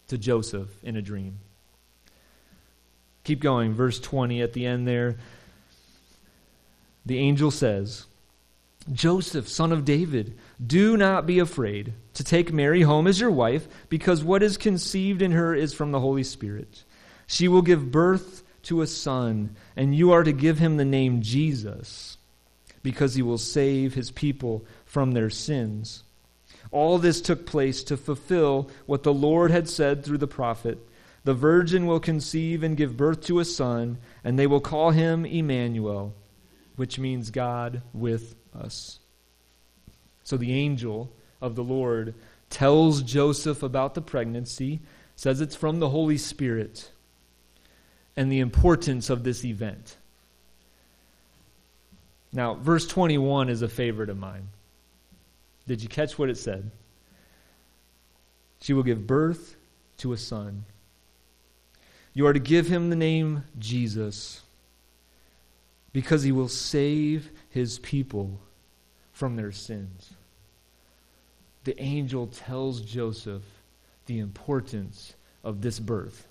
to 0.06 0.16
Joseph 0.16 0.68
in 0.84 0.96
a 0.96 1.02
dream. 1.02 1.40
Keep 3.24 3.40
going, 3.40 3.74
verse 3.74 3.98
20 3.98 4.40
at 4.42 4.52
the 4.52 4.64
end 4.64 4.86
there. 4.86 5.16
The 7.04 7.18
angel 7.18 7.50
says, 7.50 8.06
Joseph, 8.92 9.48
son 9.48 9.72
of 9.72 9.84
David, 9.84 10.38
do 10.64 10.96
not 10.96 11.26
be 11.26 11.40
afraid 11.40 11.94
to 12.14 12.24
take 12.24 12.52
Mary 12.52 12.82
home 12.82 13.06
as 13.06 13.20
your 13.20 13.30
wife, 13.30 13.66
because 13.88 14.22
what 14.22 14.42
is 14.42 14.56
conceived 14.56 15.20
in 15.20 15.32
her 15.32 15.54
is 15.54 15.74
from 15.74 15.90
the 15.90 16.00
Holy 16.00 16.22
Spirit. 16.22 16.84
She 17.26 17.48
will 17.48 17.62
give 17.62 17.90
birth 17.90 18.41
to 18.64 18.82
a 18.82 18.86
son, 18.86 19.56
and 19.76 19.94
you 19.94 20.12
are 20.12 20.24
to 20.24 20.32
give 20.32 20.58
him 20.58 20.76
the 20.76 20.84
name 20.84 21.22
Jesus, 21.22 22.18
because 22.82 23.14
he 23.14 23.22
will 23.22 23.38
save 23.38 23.94
his 23.94 24.10
people 24.10 24.64
from 24.84 25.12
their 25.12 25.30
sins. 25.30 26.04
All 26.70 26.98
this 26.98 27.20
took 27.20 27.46
place 27.46 27.82
to 27.84 27.96
fulfill 27.96 28.70
what 28.86 29.02
the 29.02 29.14
Lord 29.14 29.50
had 29.50 29.68
said 29.68 30.04
through 30.04 30.18
the 30.18 30.26
prophet 30.26 30.78
The 31.24 31.34
virgin 31.34 31.86
will 31.86 32.00
conceive 32.00 32.62
and 32.62 32.76
give 32.76 32.96
birth 32.96 33.20
to 33.22 33.38
a 33.38 33.44
son, 33.44 33.98
and 34.24 34.38
they 34.38 34.46
will 34.46 34.60
call 34.60 34.90
him 34.90 35.24
Emmanuel, 35.24 36.14
which 36.76 36.98
means 36.98 37.30
God 37.30 37.82
with 37.92 38.34
us. 38.54 38.98
So 40.24 40.36
the 40.36 40.52
angel 40.52 41.12
of 41.40 41.56
the 41.56 41.64
Lord 41.64 42.14
tells 42.48 43.02
Joseph 43.02 43.62
about 43.62 43.94
the 43.94 44.02
pregnancy, 44.02 44.80
says 45.16 45.40
it's 45.40 45.56
from 45.56 45.80
the 45.80 45.90
Holy 45.90 46.18
Spirit, 46.18 46.90
and 48.16 48.30
the 48.30 48.40
importance 48.40 49.10
of 49.10 49.24
this 49.24 49.44
event. 49.44 49.96
Now, 52.32 52.54
verse 52.54 52.86
21 52.86 53.48
is 53.48 53.62
a 53.62 53.68
favorite 53.68 54.08
of 54.08 54.18
mine. 54.18 54.48
Did 55.66 55.82
you 55.82 55.88
catch 55.88 56.18
what 56.18 56.30
it 56.30 56.38
said? 56.38 56.70
She 58.60 58.72
will 58.72 58.82
give 58.82 59.06
birth 59.06 59.56
to 59.98 60.12
a 60.12 60.16
son. 60.16 60.64
You 62.14 62.26
are 62.26 62.32
to 62.32 62.38
give 62.38 62.68
him 62.68 62.90
the 62.90 62.96
name 62.96 63.44
Jesus 63.58 64.42
because 65.92 66.22
he 66.22 66.32
will 66.32 66.48
save 66.48 67.30
his 67.50 67.78
people 67.78 68.40
from 69.12 69.36
their 69.36 69.52
sins. 69.52 70.14
The 71.64 71.80
angel 71.80 72.26
tells 72.26 72.80
Joseph 72.80 73.42
the 74.06 74.18
importance 74.18 75.14
of 75.44 75.60
this 75.60 75.78
birth. 75.78 76.26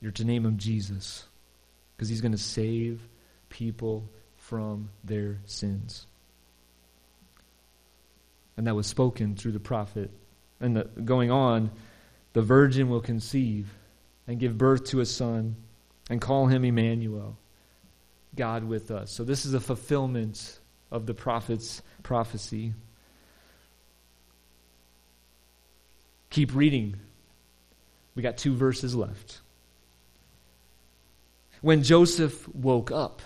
You're 0.00 0.12
to 0.12 0.24
name 0.24 0.44
him 0.44 0.58
Jesus 0.58 1.24
because 1.96 2.08
he's 2.08 2.20
going 2.20 2.32
to 2.32 2.38
save 2.38 3.00
people 3.48 4.08
from 4.36 4.90
their 5.04 5.38
sins 5.46 6.06
and 8.56 8.66
that 8.66 8.74
was 8.74 8.86
spoken 8.86 9.34
through 9.36 9.52
the 9.52 9.60
prophet. 9.60 10.10
And 10.60 10.76
the, 10.76 10.84
going 10.84 11.30
on, 11.30 11.70
the 12.32 12.42
virgin 12.42 12.88
will 12.88 13.00
conceive 13.00 13.72
and 14.26 14.40
give 14.40 14.56
birth 14.56 14.84
to 14.86 15.00
a 15.00 15.06
son 15.06 15.56
and 16.08 16.20
call 16.20 16.46
him 16.46 16.64
Emmanuel, 16.64 17.36
God 18.34 18.64
with 18.64 18.90
us. 18.90 19.10
So 19.10 19.24
this 19.24 19.44
is 19.44 19.54
a 19.54 19.60
fulfillment 19.60 20.58
of 20.90 21.06
the 21.06 21.14
prophet's 21.14 21.82
prophecy. 22.02 22.72
Keep 26.30 26.54
reading. 26.54 26.96
We 28.14 28.22
got 28.22 28.38
two 28.38 28.54
verses 28.54 28.94
left. 28.94 29.40
When 31.66 31.82
Joseph 31.82 32.48
woke 32.54 32.92
up, 32.92 33.22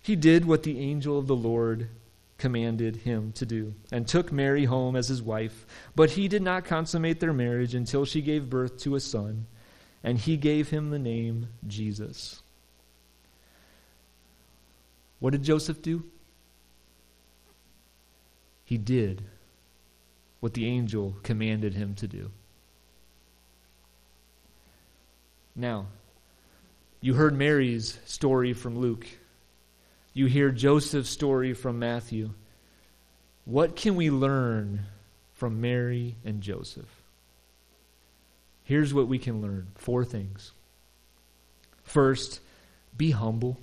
he 0.00 0.16
did 0.16 0.46
what 0.46 0.62
the 0.62 0.78
angel 0.78 1.18
of 1.18 1.26
the 1.26 1.36
Lord 1.36 1.90
commanded 2.38 2.96
him 2.96 3.32
to 3.32 3.44
do, 3.44 3.74
and 3.92 4.08
took 4.08 4.32
Mary 4.32 4.64
home 4.64 4.96
as 4.96 5.08
his 5.08 5.20
wife. 5.20 5.66
But 5.94 6.12
he 6.12 6.28
did 6.28 6.40
not 6.40 6.64
consummate 6.64 7.20
their 7.20 7.34
marriage 7.34 7.74
until 7.74 8.06
she 8.06 8.22
gave 8.22 8.48
birth 8.48 8.78
to 8.78 8.94
a 8.94 9.00
son, 9.00 9.44
and 10.02 10.16
he 10.16 10.38
gave 10.38 10.70
him 10.70 10.88
the 10.88 10.98
name 10.98 11.48
Jesus. 11.66 12.40
What 15.18 15.32
did 15.32 15.42
Joseph 15.42 15.82
do? 15.82 16.04
He 18.64 18.78
did 18.78 19.24
what 20.40 20.54
the 20.54 20.64
angel 20.64 21.16
commanded 21.22 21.74
him 21.74 21.94
to 21.96 22.08
do. 22.08 22.30
Now, 25.54 25.88
you 27.00 27.14
heard 27.14 27.36
Mary's 27.36 27.98
story 28.04 28.52
from 28.52 28.78
Luke. 28.78 29.06
You 30.12 30.26
hear 30.26 30.50
Joseph's 30.50 31.10
story 31.10 31.54
from 31.54 31.78
Matthew. 31.78 32.30
What 33.44 33.76
can 33.76 33.96
we 33.96 34.10
learn 34.10 34.80
from 35.34 35.60
Mary 35.60 36.16
and 36.24 36.40
Joseph? 36.40 37.02
Here's 38.64 38.92
what 38.92 39.08
we 39.08 39.18
can 39.18 39.40
learn 39.40 39.68
four 39.76 40.04
things. 40.04 40.52
First, 41.82 42.40
be 42.96 43.10
humble. 43.10 43.58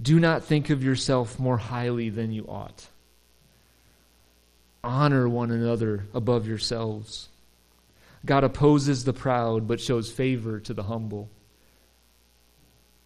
Do 0.00 0.20
not 0.20 0.44
think 0.44 0.70
of 0.70 0.84
yourself 0.84 1.38
more 1.38 1.58
highly 1.58 2.08
than 2.10 2.32
you 2.32 2.46
ought. 2.48 2.86
Honor 4.84 5.28
one 5.28 5.50
another 5.50 6.06
above 6.14 6.46
yourselves. 6.46 7.28
God 8.26 8.42
opposes 8.44 9.04
the 9.04 9.12
proud, 9.12 9.68
but 9.68 9.80
shows 9.80 10.10
favor 10.10 10.58
to 10.60 10.74
the 10.74 10.82
humble. 10.82 11.30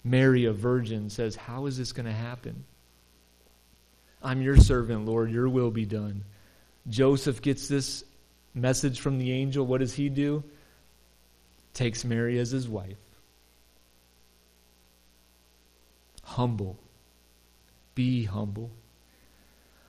Mary, 0.02 0.46
a 0.46 0.52
virgin, 0.52 1.10
says, 1.10 1.36
How 1.36 1.66
is 1.66 1.76
this 1.76 1.92
going 1.92 2.06
to 2.06 2.12
happen? 2.12 2.64
I'm 4.22 4.40
your 4.40 4.56
servant, 4.56 5.04
Lord. 5.04 5.30
Your 5.30 5.48
will 5.48 5.70
be 5.70 5.84
done. 5.84 6.24
Joseph 6.88 7.42
gets 7.42 7.68
this 7.68 8.02
message 8.54 9.00
from 9.00 9.18
the 9.18 9.30
angel. 9.32 9.66
What 9.66 9.80
does 9.80 9.94
he 9.94 10.08
do? 10.08 10.42
Takes 11.74 12.04
Mary 12.04 12.38
as 12.38 12.50
his 12.50 12.66
wife. 12.66 12.96
Humble. 16.22 16.78
Be 17.94 18.24
humble. 18.24 18.70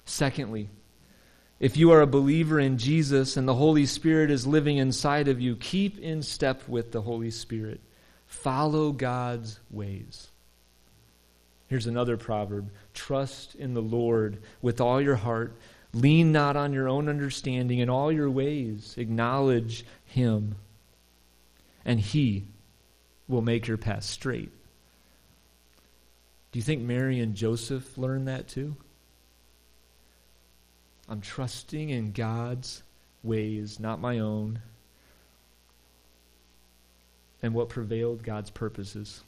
Secondly, 0.05 0.69
if 1.61 1.77
you 1.77 1.91
are 1.91 2.01
a 2.01 2.07
believer 2.07 2.59
in 2.59 2.79
Jesus 2.79 3.37
and 3.37 3.47
the 3.47 3.53
Holy 3.53 3.85
Spirit 3.85 4.31
is 4.31 4.47
living 4.47 4.77
inside 4.77 5.27
of 5.27 5.39
you, 5.39 5.55
keep 5.55 5.99
in 5.99 6.23
step 6.23 6.67
with 6.67 6.91
the 6.91 7.03
Holy 7.03 7.29
Spirit. 7.29 7.79
Follow 8.25 8.91
God's 8.91 9.59
ways. 9.69 10.31
Here's 11.67 11.85
another 11.85 12.17
proverb 12.17 12.71
Trust 12.95 13.53
in 13.53 13.75
the 13.75 13.81
Lord 13.81 14.41
with 14.63 14.81
all 14.81 14.99
your 14.99 15.15
heart. 15.15 15.55
Lean 15.93 16.31
not 16.31 16.57
on 16.57 16.73
your 16.73 16.89
own 16.89 17.07
understanding. 17.07 17.77
In 17.77 17.91
all 17.91 18.11
your 18.11 18.31
ways, 18.31 18.95
acknowledge 18.97 19.85
Him, 20.05 20.55
and 21.85 21.99
He 21.99 22.45
will 23.27 23.43
make 23.43 23.67
your 23.67 23.77
path 23.77 24.03
straight. 24.03 24.49
Do 26.51 26.57
you 26.57 26.63
think 26.63 26.81
Mary 26.81 27.19
and 27.19 27.35
Joseph 27.35 27.99
learned 27.99 28.27
that 28.27 28.47
too? 28.47 28.75
I'm 31.11 31.19
trusting 31.19 31.89
in 31.89 32.13
God's 32.13 32.83
ways, 33.21 33.81
not 33.81 33.99
my 33.99 34.19
own. 34.19 34.61
And 37.43 37.53
what 37.53 37.67
prevailed? 37.67 38.23
God's 38.23 38.49
purposes. 38.49 39.21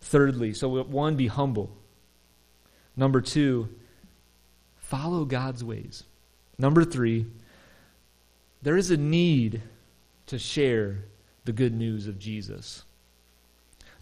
Thirdly, 0.00 0.54
so 0.54 0.84
one, 0.84 1.16
be 1.16 1.26
humble. 1.26 1.70
Number 2.96 3.20
two, 3.20 3.68
follow 4.76 5.24
God's 5.24 5.64
ways. 5.64 6.04
Number 6.56 6.84
three, 6.84 7.26
there 8.62 8.76
is 8.76 8.92
a 8.92 8.96
need 8.96 9.60
to 10.26 10.38
share 10.38 10.98
the 11.46 11.52
good 11.52 11.74
news 11.74 12.06
of 12.06 12.20
Jesus. 12.20 12.84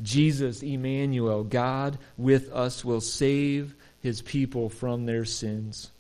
Jesus, 0.03 0.63
Emmanuel, 0.63 1.45
God 1.45 1.97
with 2.19 2.53
us, 2.53 2.85
will 2.85 3.01
save 3.01 3.75
his 4.03 4.21
people 4.21 4.69
from 4.69 5.07
their 5.07 5.25
sins. 5.25 5.91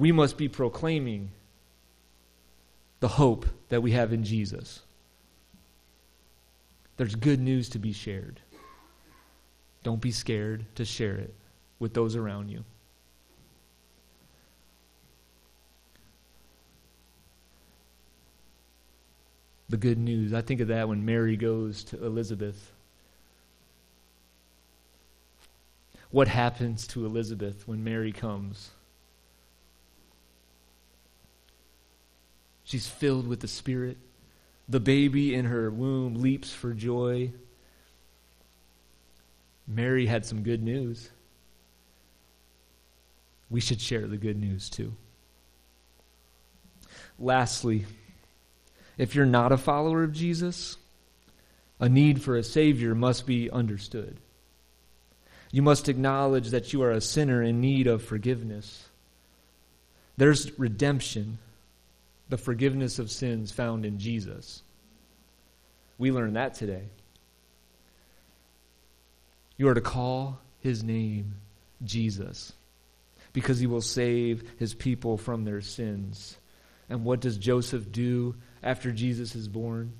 We 0.00 0.12
must 0.12 0.38
be 0.38 0.48
proclaiming 0.48 1.30
the 3.00 3.08
hope 3.08 3.44
that 3.68 3.82
we 3.82 3.92
have 3.92 4.14
in 4.14 4.24
Jesus. 4.24 4.80
There's 6.96 7.14
good 7.14 7.38
news 7.38 7.68
to 7.68 7.78
be 7.78 7.92
shared. 7.92 8.40
Don't 9.82 10.00
be 10.00 10.10
scared 10.10 10.64
to 10.76 10.86
share 10.86 11.16
it 11.16 11.34
with 11.78 11.92
those 11.92 12.16
around 12.16 12.48
you. 12.48 12.64
The 19.68 19.76
good 19.76 19.98
news. 19.98 20.32
I 20.32 20.40
think 20.40 20.62
of 20.62 20.68
that 20.68 20.88
when 20.88 21.04
Mary 21.04 21.36
goes 21.36 21.84
to 21.84 22.02
Elizabeth. 22.02 22.72
What 26.10 26.26
happens 26.26 26.86
to 26.86 27.04
Elizabeth 27.04 27.68
when 27.68 27.84
Mary 27.84 28.12
comes? 28.12 28.70
She's 32.70 32.86
filled 32.86 33.26
with 33.26 33.40
the 33.40 33.48
Spirit. 33.48 33.96
The 34.68 34.78
baby 34.78 35.34
in 35.34 35.46
her 35.46 35.72
womb 35.72 36.22
leaps 36.22 36.52
for 36.52 36.72
joy. 36.72 37.32
Mary 39.66 40.06
had 40.06 40.24
some 40.24 40.44
good 40.44 40.62
news. 40.62 41.10
We 43.50 43.60
should 43.60 43.80
share 43.80 44.06
the 44.06 44.16
good 44.16 44.38
news 44.38 44.70
too. 44.70 44.92
Lastly, 47.18 47.86
if 48.96 49.16
you're 49.16 49.26
not 49.26 49.50
a 49.50 49.56
follower 49.56 50.04
of 50.04 50.12
Jesus, 50.12 50.76
a 51.80 51.88
need 51.88 52.22
for 52.22 52.36
a 52.36 52.44
Savior 52.44 52.94
must 52.94 53.26
be 53.26 53.50
understood. 53.50 54.16
You 55.50 55.62
must 55.62 55.88
acknowledge 55.88 56.50
that 56.50 56.72
you 56.72 56.82
are 56.82 56.92
a 56.92 57.00
sinner 57.00 57.42
in 57.42 57.60
need 57.60 57.88
of 57.88 58.04
forgiveness. 58.04 58.84
There's 60.16 60.56
redemption, 60.56 61.38
the 62.30 62.38
forgiveness 62.38 62.98
of 62.98 63.10
sins 63.10 63.50
found 63.50 63.84
in 63.84 63.98
Jesus. 63.98 64.62
We 65.98 66.12
learn 66.12 66.34
that 66.34 66.54
today. 66.54 66.84
You 69.56 69.68
are 69.68 69.74
to 69.74 69.80
call 69.80 70.40
his 70.60 70.82
name 70.82 71.34
Jesus 71.82 72.52
because 73.32 73.58
he 73.58 73.66
will 73.66 73.82
save 73.82 74.48
his 74.58 74.74
people 74.74 75.18
from 75.18 75.44
their 75.44 75.60
sins. 75.60 76.38
And 76.88 77.04
what 77.04 77.20
does 77.20 77.36
Joseph 77.36 77.90
do 77.92 78.36
after 78.62 78.92
Jesus 78.92 79.34
is 79.34 79.48
born? 79.48 79.92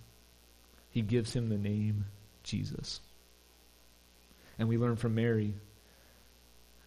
He 0.91 1.03
gives 1.03 1.35
him 1.35 1.49
the 1.49 1.59
name 1.59 2.07
Jesus. 2.43 3.01
And 4.59 4.69
we 4.69 4.79
learn 4.79 4.97
from 4.97 5.15
Mary 5.15 5.55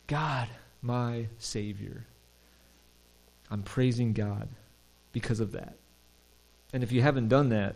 God, 0.08 0.48
my 0.82 1.28
Savior. 1.38 2.06
I'm 3.52 3.64
praising 3.64 4.14
God 4.14 4.48
because 5.14 5.40
of 5.40 5.54
that. 5.54 5.78
And 6.74 6.84
if 6.84 6.92
you 6.92 7.02
haven't 7.02 7.30
done 7.30 7.50
that, 7.50 7.76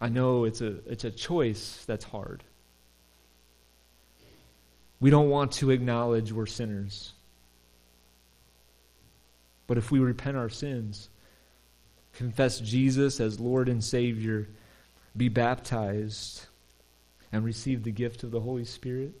I 0.00 0.08
know 0.08 0.44
it's 0.44 0.60
a, 0.60 0.76
it's 0.86 1.02
a 1.04 1.10
choice 1.10 1.82
that's 1.86 2.04
hard. 2.04 2.44
We 5.00 5.10
don't 5.10 5.30
want 5.30 5.52
to 5.52 5.70
acknowledge 5.70 6.32
we're 6.32 6.46
sinners. 6.46 7.12
But 9.66 9.78
if 9.78 9.90
we 9.90 9.98
repent 9.98 10.36
our 10.36 10.48
sins, 10.48 11.08
confess 12.14 12.60
Jesus 12.60 13.20
as 13.20 13.40
Lord 13.40 13.68
and 13.68 13.82
Savior, 13.82 14.48
be 15.16 15.28
baptized, 15.28 16.46
and 17.32 17.44
receive 17.44 17.82
the 17.82 17.90
gift 17.90 18.22
of 18.22 18.30
the 18.30 18.40
Holy 18.40 18.64
Spirit, 18.64 19.12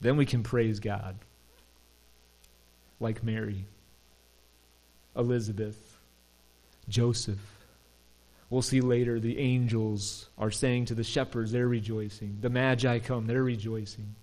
then 0.00 0.16
we 0.16 0.24
can 0.24 0.42
praise 0.42 0.80
God. 0.80 1.16
Like 2.98 3.22
Mary, 3.22 3.66
Elizabeth, 5.16 5.98
Joseph. 6.88 7.38
We'll 8.48 8.62
see 8.62 8.80
later 8.80 9.20
the 9.20 9.38
angels 9.38 10.28
are 10.36 10.50
saying 10.50 10.86
to 10.86 10.94
the 10.94 11.04
shepherds, 11.04 11.52
they're 11.52 11.68
rejoicing. 11.68 12.38
The 12.40 12.50
magi 12.50 12.98
come, 12.98 13.26
they're 13.26 13.42
rejoicing. 13.42 14.14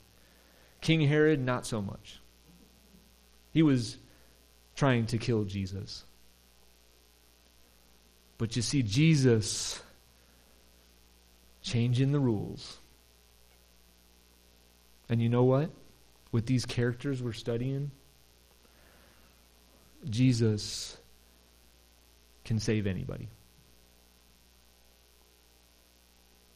King 0.81 1.01
Herod, 1.01 1.39
not 1.39 1.65
so 1.65 1.81
much. 1.81 2.19
He 3.51 3.63
was 3.63 3.97
trying 4.75 5.05
to 5.07 5.17
kill 5.17 5.45
Jesus. 5.45 6.03
But 8.37 8.55
you 8.55 8.61
see, 8.61 8.83
Jesus 8.83 9.81
changing 11.61 12.11
the 12.11 12.19
rules. 12.19 12.77
And 15.09 15.21
you 15.21 15.29
know 15.29 15.43
what? 15.43 15.69
With 16.31 16.45
these 16.45 16.65
characters 16.65 17.23
we're 17.23 17.33
studying, 17.33 17.91
Jesus 20.09 20.97
can 22.43 22.59
save 22.59 22.87
anybody. 22.87 23.27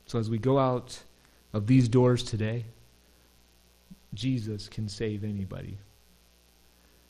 So 0.06 0.20
as 0.20 0.30
we 0.30 0.38
go 0.38 0.60
out 0.60 1.00
of 1.54 1.68
these 1.68 1.88
doors 1.88 2.24
today, 2.24 2.66
Jesus 4.14 4.68
can 4.68 4.90
save 4.90 5.24
anybody. 5.24 5.78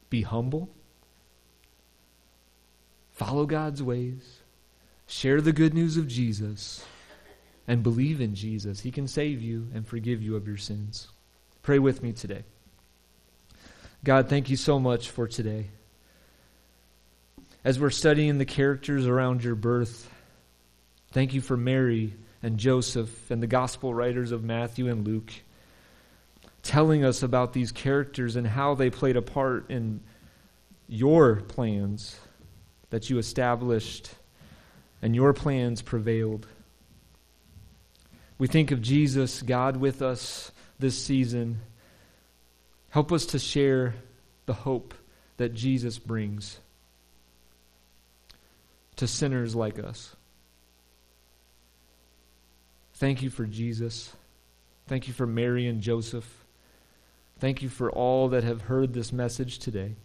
Be 0.10 0.22
humble. 0.22 0.70
Follow 3.12 3.46
God's 3.46 3.82
ways. 3.82 4.40
Share 5.08 5.42
the 5.42 5.52
good 5.52 5.74
news 5.74 5.98
of 5.98 6.08
Jesus. 6.08 6.86
And 7.68 7.84
believe 7.84 8.22
in 8.22 8.36
Jesus. 8.36 8.82
He 8.82 8.92
can 8.92 9.08
save 9.08 9.42
you 9.42 9.68
and 9.74 9.88
forgive 9.88 10.22
you 10.22 10.36
of 10.36 10.48
your 10.48 10.58
sins. 10.58 11.08
Pray 11.64 11.80
with 11.80 12.04
me 12.04 12.12
today. 12.12 12.44
God, 14.04 14.28
thank 14.30 14.50
you 14.50 14.58
so 14.58 14.80
much 14.80 15.10
for 15.10 15.28
today. 15.28 15.68
As 17.64 17.80
we're 17.80 17.92
studying 17.92 18.40
the 18.40 18.46
characters 18.46 19.06
around 19.06 19.44
your 19.44 19.54
birth, 19.54 20.10
thank 21.12 21.36
you 21.36 21.42
for 21.42 21.56
Mary 21.56 22.16
and 22.42 22.58
Joseph 22.58 23.30
and 23.30 23.42
the 23.42 23.46
gospel 23.46 23.94
writers 23.94 24.32
of 24.32 24.44
Matthew 24.44 24.88
and 24.88 25.06
Luke, 25.06 25.32
telling 26.64 27.06
us 27.06 27.22
about 27.22 27.54
these 27.54 27.72
characters 27.72 28.36
and 28.36 28.48
how 28.48 28.74
they 28.74 28.90
played 28.90 29.16
a 29.16 29.22
part 29.22 29.70
in 29.70 30.02
your 30.88 31.36
plans 31.36 32.20
that 32.90 33.12
you 33.12 33.20
established 33.20 34.10
and 35.04 35.16
your 35.16 35.32
plans 35.32 35.84
prevailed. 35.84 36.48
We 38.40 38.48
think 38.48 38.72
of 38.72 38.82
Jesus, 38.82 39.44
God 39.44 39.78
with 39.78 40.02
us 40.02 40.52
this 40.80 40.98
season. 40.98 41.60
Help 42.90 43.12
us 43.12 43.28
to 43.28 43.40
share 43.40 43.94
the 44.48 44.54
hope 44.54 44.96
that 45.38 45.54
Jesus 45.54 46.00
brings 46.00 46.60
to 48.98 49.08
sinners 49.08 49.56
like 49.56 49.80
us. 49.80 50.16
Thank 52.96 53.22
you 53.22 53.30
for 53.30 53.46
Jesus. 53.46 54.14
Thank 54.88 55.08
you 55.08 55.14
for 55.14 55.26
Mary 55.26 55.68
and 55.68 55.82
Joseph. 55.82 56.46
Thank 57.40 57.64
you 57.64 57.70
for 57.70 57.92
all 57.92 58.30
that 58.30 58.44
have 58.44 58.62
heard 58.62 58.94
this 58.94 59.12
message 59.12 59.58
today. 59.58 59.96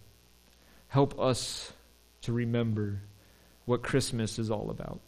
Help 0.88 1.18
us 1.20 1.72
to 2.22 2.32
remember 2.32 3.02
what 3.66 3.82
Christmas 3.82 4.38
is 4.38 4.50
all 4.50 4.70
about. 4.70 5.00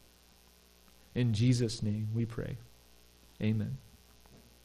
In 1.15 1.33
Jesus' 1.33 1.83
name 1.83 2.09
we 2.15 2.27
pray. 2.27 2.59
Amen. 3.43 3.79